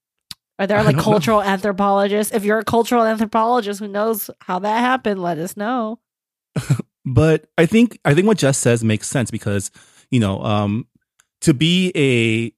[0.59, 1.03] are there like don't know.
[1.03, 2.35] cultural anthropologists?
[2.35, 5.99] If you're a cultural anthropologist who knows how that happened, let us know.
[7.05, 9.71] But I think I think what Jess says makes sense because
[10.11, 10.87] you know um,
[11.41, 12.53] to be a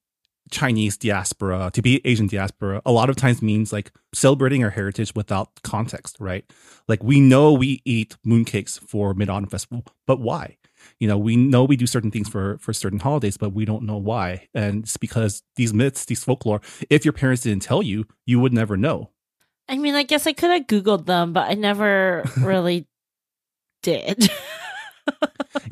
[0.51, 5.14] Chinese diaspora, to be Asian diaspora, a lot of times means like celebrating our heritage
[5.14, 6.45] without context, right?
[6.88, 10.59] Like we know we eat mooncakes for Mid Autumn Festival, but why?
[11.01, 13.85] You know, we know we do certain things for for certain holidays, but we don't
[13.85, 14.49] know why.
[14.55, 16.61] And it's because these myths, these folklore,
[16.91, 19.11] if your parents didn't tell you, you would never know.
[19.68, 22.87] I mean, I guess I could have Googled them, but I never really
[23.82, 24.30] did.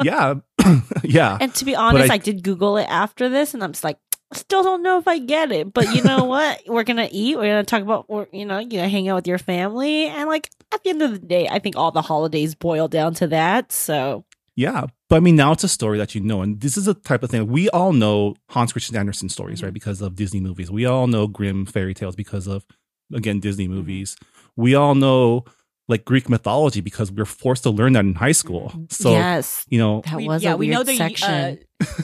[0.02, 0.34] Yeah,
[1.02, 1.38] yeah.
[1.40, 3.98] And to be honest, I- I, did Google it after this, and I'm just like,
[4.32, 5.72] still don't know if I get it.
[5.72, 6.62] But you know what?
[6.66, 7.36] We're gonna eat.
[7.36, 8.08] We're gonna talk about.
[8.08, 11.02] We're, you know, you know, hang out with your family, and like at the end
[11.02, 13.72] of the day, I think all the holidays boil down to that.
[13.72, 16.86] So Yeah, but I mean, now it's a story that you know, and this is
[16.86, 19.66] a type of thing we all know Hans Christian Andersen stories, Mm-hmm.
[19.66, 19.74] right?
[19.74, 20.70] Because of Disney movies.
[20.70, 22.66] We all know Grimm fairy tales because of
[23.14, 23.74] again Disney Mm-hmm.
[23.74, 24.16] movies.
[24.56, 25.44] We all know
[25.88, 28.72] like Greek mythology because we are forced to learn that in high school.
[28.90, 31.56] So yes, you know, that We- was yeah, a we know the, uh,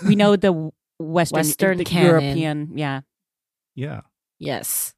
[0.08, 2.06] we know the Western, Western the canon.
[2.06, 2.72] European.
[2.78, 3.00] Yeah.
[3.74, 4.00] yeah.
[4.38, 4.94] yes,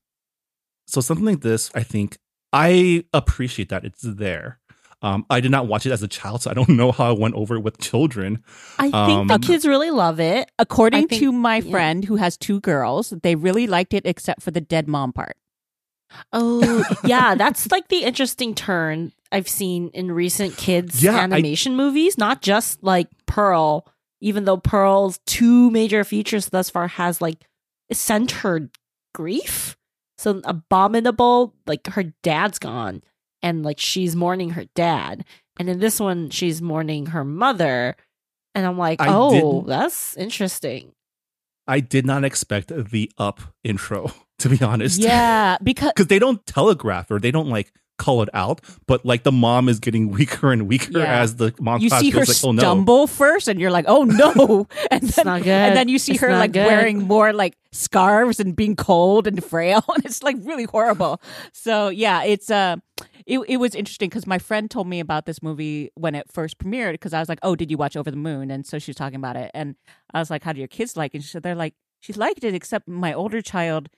[0.87, 2.17] So something like this, I think
[2.53, 4.60] I appreciate that it's there.
[5.03, 7.13] Um, I did not watch it as a child, so I don't know how I
[7.19, 8.43] went over it with children.
[8.79, 10.51] I think Um, the kids really love it.
[10.59, 11.71] According think- to my yeah.
[11.71, 15.37] friend who has two girls, they really liked it except for the dead mom part.
[16.33, 21.77] Oh, yeah, that's like the interesting turn I've seen in recent kids Yeah, I- animation
[21.77, 23.87] movies, not just like Pearl,
[24.21, 27.39] even though Pearl's two major features thus far has like
[27.93, 28.71] centered
[29.15, 29.77] grief.
[30.19, 33.03] So abominable, like her dad's gone
[33.43, 35.25] and like she's mourning her dad.
[35.59, 37.97] And in this one, she's mourning her mother.
[38.55, 40.93] And I'm like, I oh, that's interesting.
[41.67, 45.01] I did not expect the up intro, to be honest.
[45.01, 47.73] Yeah, because because they don't telegraph or they don't like
[48.05, 51.21] call it out, but like the mom is getting weaker and weaker Yeah.
[51.23, 52.61] as the montage you see her goes, like, oh no.
[52.63, 55.49] stumble first, and you're like, "Oh no!" And It's then, not good.
[55.65, 56.67] and then you see It's her like good.
[56.67, 61.21] wearing more like scarves and being cold and frail, and it's like really horrible.
[61.53, 62.77] So yeah, it's uh,
[63.27, 66.59] it it was interesting because my friend told me about this movie when it first
[66.59, 68.91] premiered because I was like, "Oh, did you watch Over the Moon?" And so she
[68.91, 69.77] was talking about it, and
[70.15, 71.19] I was like, "How do your kids like?" it?
[71.19, 73.89] And she said they're like, "She liked it, except my older child,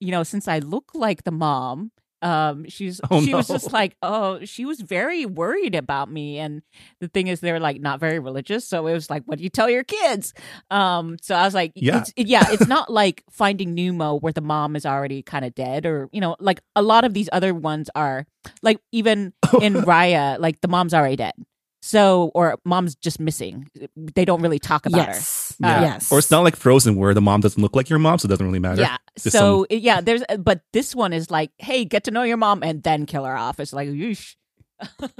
[0.00, 1.92] you know, since I look like the mom."
[2.22, 6.62] Um, she's Oh, she was just like, oh, she was very worried about me, and
[7.00, 9.50] the thing is, they're like not very religious, so it was like, what do you
[9.50, 10.32] tell your kids?
[10.70, 11.98] Um, so I was like, Yeah.
[12.00, 15.84] it's, yeah, it's not like Finding Nemo where the mom is already kind of dead,
[15.84, 18.26] or you know, like a lot of these other ones are
[18.62, 21.34] like even in Raya, like the mom's already dead,
[21.82, 23.68] so or mom's just missing.
[23.96, 25.12] They don't really talk about her.
[25.14, 25.56] Yes.
[25.62, 25.80] Uh, yeah.
[25.82, 26.10] yes.
[26.12, 28.30] Or it's not like Frozen where the mom doesn't look like your mom, so it
[28.30, 28.80] doesn't really matter.
[28.80, 28.96] Yeah.
[29.18, 32.36] Just So it- yeah, there's but this one is like, hey, get to know your
[32.38, 33.60] mom and then kill her off.
[33.60, 34.36] It's like, yeesh.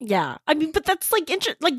[0.00, 1.74] Yeah, I mean, but that's like inter- like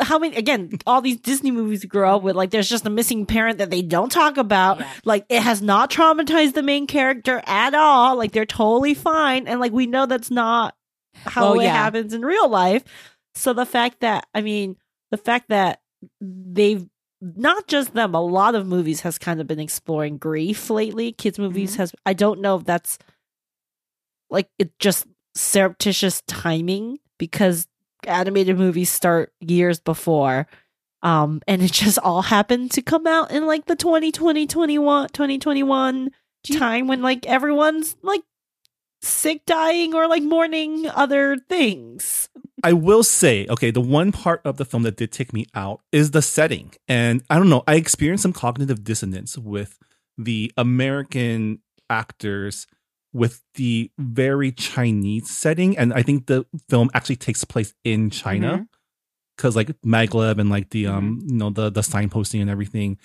[0.00, 3.26] how many again all these Disney movies grow up with like there's just a missing
[3.26, 4.80] parent that they don't talk about.
[4.80, 4.90] Yeah.
[5.04, 8.16] Like it has not traumatized the main character at all.
[8.16, 10.74] Like they're totally fine, and like we know that's not
[11.14, 11.74] how Well, it yeah.
[11.74, 12.82] happens in real life.
[13.34, 14.76] So the fact that I mean
[15.10, 15.80] the fact that
[16.20, 16.86] they've
[17.20, 21.12] not just them, a lot of movies has kind of been exploring grief lately.
[21.12, 21.78] Kids movies Mhm.
[21.78, 22.98] has I don't know if that's
[24.30, 27.66] like it just surreptitious timing because
[28.06, 30.46] animated movies start years before
[31.02, 36.10] um and it just all happened to come out in like the 2020 21 2021
[36.52, 38.22] time when like everyone's like
[39.04, 42.28] sick dying or like mourning other things
[42.64, 45.82] I will say, okay, the one part of the film that did take me out
[45.92, 46.72] is the setting.
[46.88, 49.78] And I don't know, I experienced some cognitive dissonance with
[50.16, 52.66] the American actors
[53.12, 55.76] with the very Chinese setting.
[55.76, 58.66] And I think the film actually takes place in China.
[59.36, 62.98] Cause like Maglev and like the um, you know, the the signposting and everything.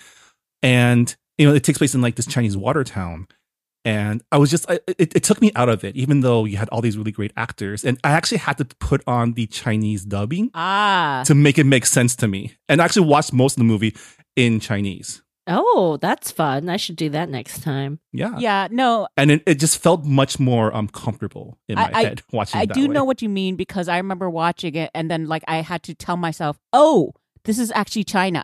[0.62, 3.26] And you know, it takes place in like this Chinese water town.
[3.84, 6.58] And I was just, I, it, it took me out of it, even though you
[6.58, 7.82] had all these really great actors.
[7.84, 11.22] And I actually had to put on the Chinese dubbing Ah.
[11.26, 12.56] to make it make sense to me.
[12.68, 13.96] And I actually watched most of the movie
[14.36, 15.22] in Chinese.
[15.48, 18.36] oh that's fun i should do that next time Yeah.
[18.38, 22.02] Yeah, no, And it, it just felt much more um comfortable in my I- I-
[22.04, 22.94] head watching I it that do way.
[22.94, 25.94] know what you mean because I remember watching it and then like I had to
[25.94, 27.12] tell myself, "Oh,
[27.44, 28.42] this is actually China."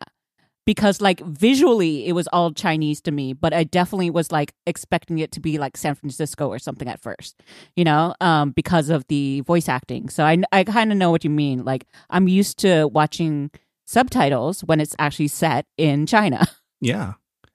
[0.67, 5.19] Because like visually it was all Chinese to me, but I definitely was like expecting
[5.21, 7.41] it to be like San Francisco or something at first,
[7.77, 10.09] you know, um, because of the voice acting.
[10.09, 11.65] So I I kind of know what you mean.
[11.65, 13.51] Like I'm used to watching
[13.87, 16.47] subtitles when it's actually set in China.
[16.79, 17.15] Yeah.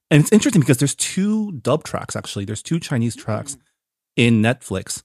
[0.09, 2.43] And it's interesting because there's two dub tracks actually.
[2.43, 3.55] There's two Chinese tracks
[4.15, 5.03] in Netflix.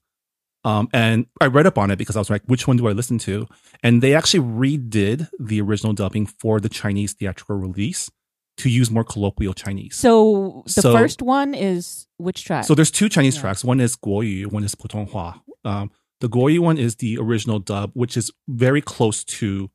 [0.66, 2.92] Um, and I read up on it because I was like, which one do I
[2.92, 3.46] listen to?
[3.84, 8.10] And they actually redid the original dubbing for the Chinese theatrical release
[8.58, 9.94] to use more colloquial Chinese.
[9.94, 12.64] So the So- first one is which track?
[12.64, 13.42] So there's two Chinese Yeah.
[13.42, 13.64] tracks.
[13.64, 15.40] One is Guoyu, one is Putonghua.
[15.64, 15.90] Um,
[16.20, 19.70] the Guoyu one is the original dub, which is very close to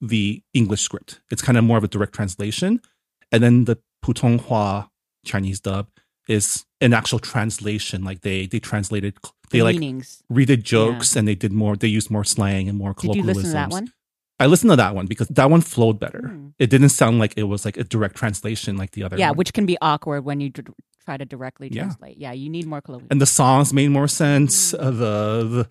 [0.00, 1.20] the English script.
[1.30, 2.80] It's kind of more of a direct translation.
[3.32, 4.88] And then the Putonghua
[5.24, 5.88] Chinese dub
[6.28, 8.04] is an actual translation.
[8.04, 9.14] Like they they translated,
[9.50, 10.22] they The like meanings.
[10.32, 11.76] redid jokes and they did more.
[11.76, 13.26] They used more slang and more colloquialisms.
[13.26, 13.92] Did you listen to that one?
[14.38, 16.28] I listened to that one because that one flowed better.
[16.28, 16.48] Hmm.
[16.58, 19.16] It didn't sound like it was like a direct translation like the other.
[19.18, 19.38] Yeah, one.
[19.38, 20.62] which can be awkward when you d-
[21.04, 21.84] try to directly Yeah.
[21.84, 22.18] translate.
[22.18, 23.08] Yeah, you need more colloquial.
[23.10, 24.72] and the songs made more sense.
[24.72, 24.78] Mm.
[24.80, 25.68] Uh, the, the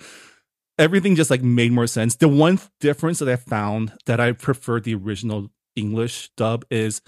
[0.79, 2.15] everything just like made more sense.
[2.15, 7.01] The one difference that I found that I prefer the original English dub is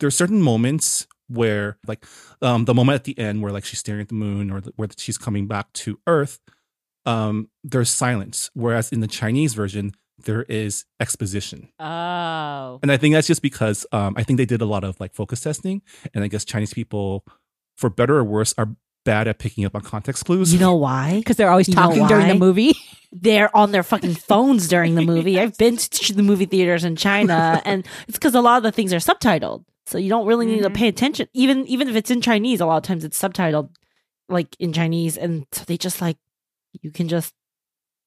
[0.00, 2.04] there are certain moments where like
[2.42, 4.72] um the moment at the end where like she's staring at the moon or the,
[4.76, 6.40] where she's coming back to Earth,
[7.06, 8.50] um there's silence.
[8.54, 9.92] Whereas in the Chinese version
[10.24, 11.68] there is exposition.
[11.78, 14.98] oh, And I think that's just because um, I think they did a lot of
[15.00, 17.24] like focus testing, and I guess Chinese people,
[17.76, 18.74] for better or worse, are
[19.04, 20.52] bad at picking up on context clues.
[20.52, 21.16] You know why?
[21.18, 22.74] because they're always You know talking during the movie.
[23.10, 25.40] They're on their fucking phones during the movie.
[25.40, 28.70] I've been to the movie theaters in China, and it's because a lot of the
[28.70, 30.74] things are subtitled, so you don't really need to Mhm.
[30.76, 31.28] pay attention.
[31.34, 33.70] Even even if it's in Chinese, a lot of times it's subtitled,
[34.28, 36.16] like in Chinese, and so they just like
[36.82, 37.34] you can just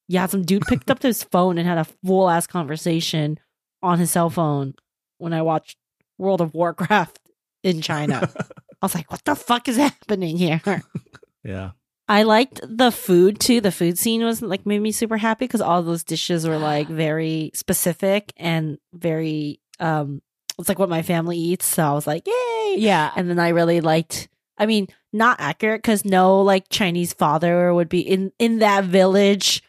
[0.07, 0.25] yeah.
[0.25, 3.39] Some dude picked up his phone and had a full ass conversation
[3.81, 4.73] on his cell phone
[5.17, 5.77] when I watched
[6.17, 7.19] World of Warcraft
[7.63, 8.29] in China.
[8.81, 10.61] I was like, what the fuck is happening here?
[11.43, 11.71] yeah,
[12.07, 13.61] I liked the food too.
[13.61, 16.87] The food scene was like made me super happy because all those dishes were like
[17.07, 20.21] very specific and very um
[20.61, 21.65] it's like what my family eats.
[21.65, 22.75] So I was like, yay.
[22.77, 27.73] yeah, And then I really liked I mean, not accurate because no like Chinese father
[27.73, 29.63] would be in in that village.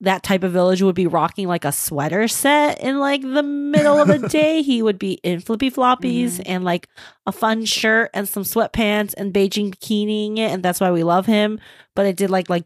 [0.00, 4.00] That type of village would be rocking like a sweater set in like the middle
[4.00, 4.62] of the day.
[4.62, 6.42] He would be in flippy floppies Mhm.
[6.46, 6.88] and like
[7.26, 11.26] a fun shirt and some sweatpants and Beijing bikiniing it, and that's why we love
[11.26, 11.58] him.
[11.96, 12.64] But I did like like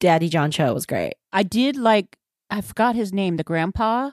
[0.00, 1.14] Daddy John Cho was great.
[1.32, 2.16] I did like
[2.50, 4.10] I forgot his name, the grandpa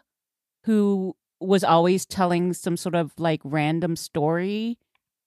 [0.66, 4.78] who was always telling some sort of like random story.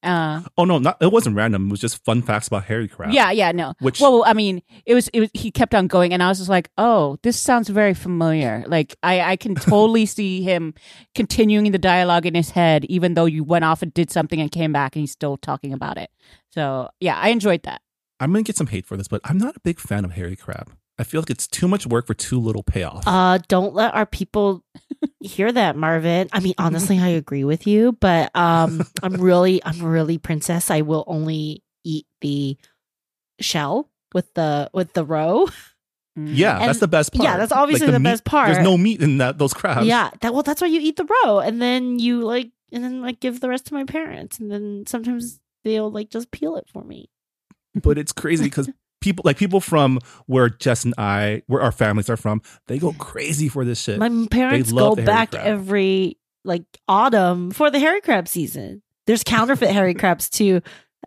[0.02, 1.68] Uh, Oh no, not it wasn't random.
[1.68, 3.12] It was just fun facts about hairy crab.
[3.12, 3.74] yeah, yeah, no.
[3.78, 6.38] Which Well, I mean, it was it was he kept on going, and I was
[6.38, 8.64] just like, oh, this sounds very familiar.
[8.66, 10.74] Like I I can totally see him
[11.14, 14.50] continuing the dialogue in his head, even though you went off and did something and
[14.50, 16.10] came back, and he's still talking about it.
[16.50, 17.80] So yeah, I enjoyed that.
[18.18, 20.34] I'm gonna get some hate for this, but I'm not a big fan of hairy
[20.34, 20.72] crab.
[20.98, 23.04] I feel like it's too much work for too little payoff.
[23.06, 24.62] Uh, don't let our people
[25.22, 26.28] hear that, Marvin.
[26.32, 30.70] I mean, honestly, I agree with you, but um, I'm really, I'm really princess.
[30.70, 32.56] I will only eat the
[33.40, 35.48] shell with the with the roe.
[36.18, 36.28] Mm.
[36.36, 37.24] yeah, and- that's the best part.
[37.24, 38.52] yeah, that's obviously the meat- best part.
[38.52, 39.86] There's no meat in that those crabs.
[39.86, 43.00] Yeah, that well, that's why you eat the roe, and then you like, and then
[43.00, 46.66] like give the rest to my parents, and then sometimes they'll like just peel it
[46.70, 47.08] for me.
[47.82, 48.68] but it's crazy because
[49.02, 52.92] people like people from where Jess and I, where our families are from, they go
[52.94, 53.98] crazy for this shit.
[53.98, 55.44] My parents go back crab.
[55.46, 58.82] every like autumn for the hairy crab season.
[59.06, 60.60] There's counterfeit Harry crabs too,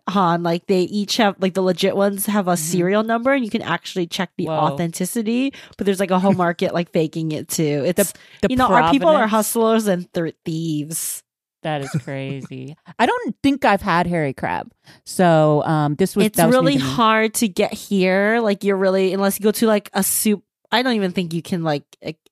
[0.08, 0.44] Hanh.
[0.44, 2.58] Like they each have like the legit ones have a Mhm.
[2.58, 4.52] serial number, and you can actually check the Whoa.
[4.52, 5.52] authenticity.
[5.76, 7.82] But there's like a whole market like faking it too.
[7.86, 11.22] It's The you know our people are hustlers and th- thieves.
[11.66, 12.76] That is crazy.
[12.96, 14.72] I don't think I've had hairy crab,
[15.04, 18.38] so um, this was it's that was really to hard to get here.
[18.40, 20.44] Like you're really unless you go to like a soup.
[20.70, 21.82] I don't even think you can like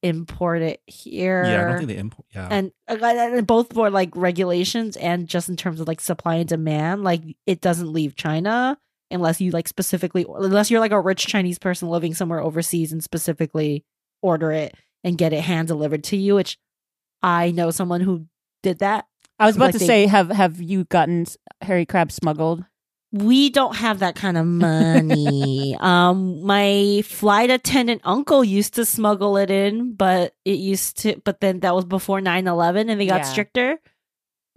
[0.02, 1.44] import it here.
[1.44, 2.26] yeah, I don't think they import.
[2.32, 6.36] Yeah, and, uh, and both for like regulations and just in terms of like supply
[6.36, 8.78] and demand like it doesn't leave china
[9.10, 13.02] unless you like specifically unless you're like a rich chinese person living somewhere overseas and
[13.02, 13.84] specifically
[14.22, 16.58] order it and get it hand delivered to you which
[17.22, 18.26] i know someone who
[18.62, 19.06] did that
[19.38, 21.26] I was about to say, have have you gotten
[21.60, 22.64] Harry hairy crab smuggled?
[23.16, 29.36] we don't have that kind of money um my flight attendant uncle used to smuggle
[29.36, 33.18] it in but it used to but then that was before 9-11 and they got
[33.18, 33.22] Yeah.
[33.22, 33.78] stricter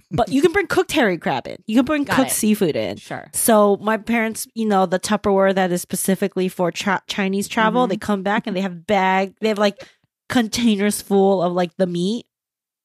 [0.10, 2.34] but you can bring cooked hairy crab in you can bring Got cooked it.
[2.34, 3.30] seafood in Sure.
[3.32, 7.90] so my parents you know the tupperware that is specifically for tra- chinese travel Mhm.
[7.90, 9.88] they come back and they have bag they have like
[10.30, 12.26] containers full of like the meat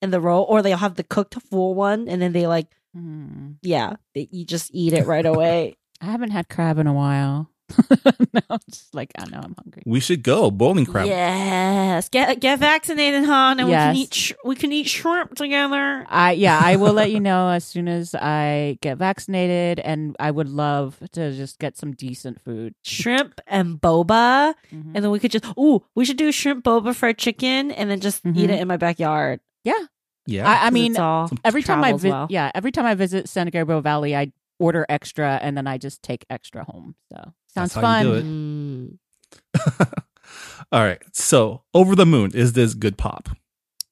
[0.02, 3.52] in the roll, or they'll have the cooked full one, and then they like, Hmm.
[3.62, 5.76] yeah, they, you just eat it right away.
[6.02, 7.48] I haven't had crab in a while.
[8.34, 9.82] no, I'm just like I know I'm hungry.
[9.86, 11.06] We should go Boiling Crab.
[11.06, 16.04] Yes, get get vaccinated, hon, and we can eat sh- we can eat shrimp together.
[16.10, 20.30] I yeah, I will let you know as soon as I get vaccinated, and I
[20.32, 22.74] would love to just get some decent food.
[22.84, 24.92] Shrimp and boba, Mhm.
[24.94, 28.00] and then we could just ooh, we should do shrimp boba fried chicken, and then
[28.00, 28.50] just eat Mhm.
[28.50, 29.40] it in my backyard.
[29.64, 29.86] Yeah,
[30.26, 30.48] Yeah.
[30.48, 32.26] I, I 'Cause mean, it's all every time I travels visit, well.
[32.30, 36.02] yeah, every time I visit San Gabriel Valley, I order extra, and then I just
[36.02, 36.94] take extra home.
[37.12, 37.18] So
[37.54, 38.06] sounds That's how fun.
[38.06, 38.24] you do it.
[38.24, 39.92] Mm.
[40.72, 41.02] All right.
[41.12, 43.28] So, Over the Moon is this good pop?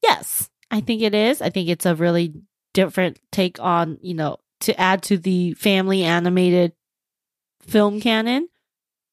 [0.02, 1.42] Yes, I think it is.
[1.42, 2.32] I think it's a really
[2.72, 6.72] different take on, you know, to add to the family animated
[7.62, 8.48] film canon.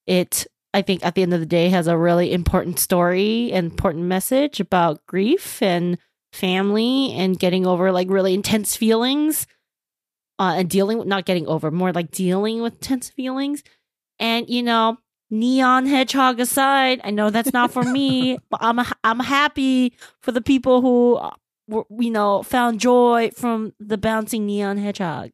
[0.06, 3.72] It, I think, at the end of the day, has a really important story and
[3.72, 5.98] important message about grief and
[6.38, 9.48] family and getting over like really intense feelings
[10.40, 13.64] uh, and dealing with not getting over, more like dealing with intense feelings.
[14.20, 14.98] And, you know,
[15.30, 20.42] neon hedgehog aside, I know that's not for me, but I'm I'm happy for the
[20.42, 21.32] people who uh,
[21.68, 25.32] were, you know found joy from the bouncing neon hedgehog.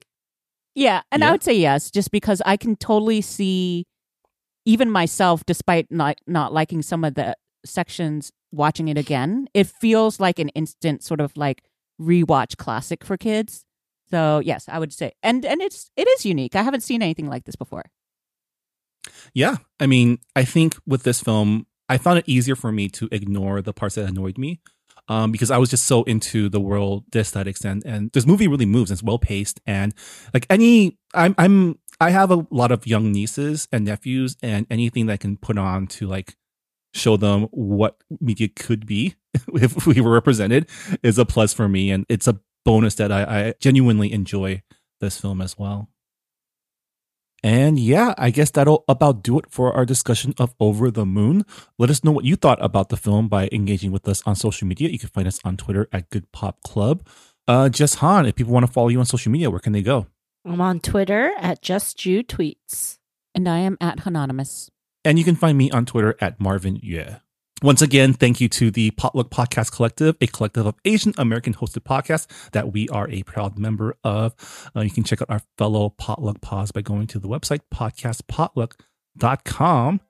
[0.76, 1.30] Yeah, and Yeah.
[1.30, 3.86] I would say yes, just because I can totally see,
[4.66, 7.36] even myself, despite not not liking some of the
[7.66, 11.64] sections, watching it again, it feels like an instant sort of like
[12.00, 13.66] rewatch classic for kids.
[14.10, 16.56] So yes, I would say, and and it's it is unique.
[16.56, 17.86] I haven't seen anything like this before.
[19.34, 19.58] Yeah.
[19.80, 23.62] I mean, I think with this film, I found it easier for me to ignore
[23.62, 24.62] the parts that annoyed me.
[25.10, 28.48] Um, because I was just so into the world, the aesthetics, and and this movie
[28.48, 28.90] really moves.
[28.90, 29.94] It's well paced, and
[30.34, 35.08] like any, I'm I'm I have a lot of young nieces and nephews, and anything
[35.08, 36.38] that I can put on to like
[36.94, 39.16] show them what media could be
[39.54, 40.70] if we were represented
[41.02, 44.62] is a plus for me, and it's a bonus that I, I genuinely enjoy
[45.00, 45.90] this film as well.
[47.46, 51.44] And yeah, I guess that'll about do it for our discussion of Over the Moon.
[51.78, 54.66] Let us know what you thought about the film by engaging with us on social
[54.66, 54.88] media.
[54.88, 57.06] You can find us on Twitter at Good Pop Club.
[57.46, 59.82] Uh, Jess Hanh, if people want to follow you on social media, where can they
[59.82, 60.08] go?
[60.46, 62.98] I'm on Twitter at Just Jew Tweets.
[63.36, 64.70] And I am at Anonymous.
[65.06, 67.20] And you can find me on Twitter at Marvin Yueh.
[67.62, 71.84] Once again, thank you to the Potluck Podcast Collective, a collective of Asian American hosted
[71.84, 74.70] podcasts that we are a proud member of.
[74.76, 80.02] Uh, you can check out our fellow Potluck Pods by going to the website podcastpotluck.com.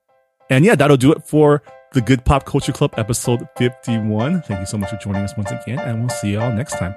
[0.50, 1.62] And yeah, that'll do it for
[1.94, 4.42] the Good Pop Culture Club episode 51.
[4.42, 6.80] Thank you so much for joining us once again, and we'll see you all next
[6.80, 6.96] time.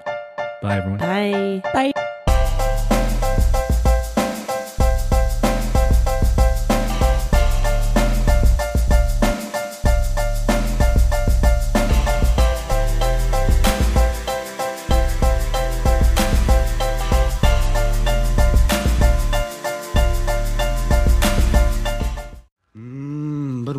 [0.63, 1.01] Bye, everyone.
[1.01, 1.61] Bye.
[1.73, 1.93] Bye.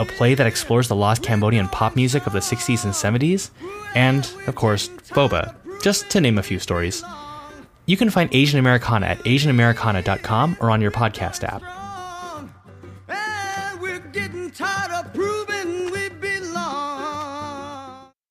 [0.00, 3.50] a play that explores the lost Cambodian pop music of the 60s and 70s,
[3.94, 7.02] and, of course, Boba, just to name a few stories.
[7.86, 11.62] You can find Asian Americana at asianamericana.com or on your podcast app.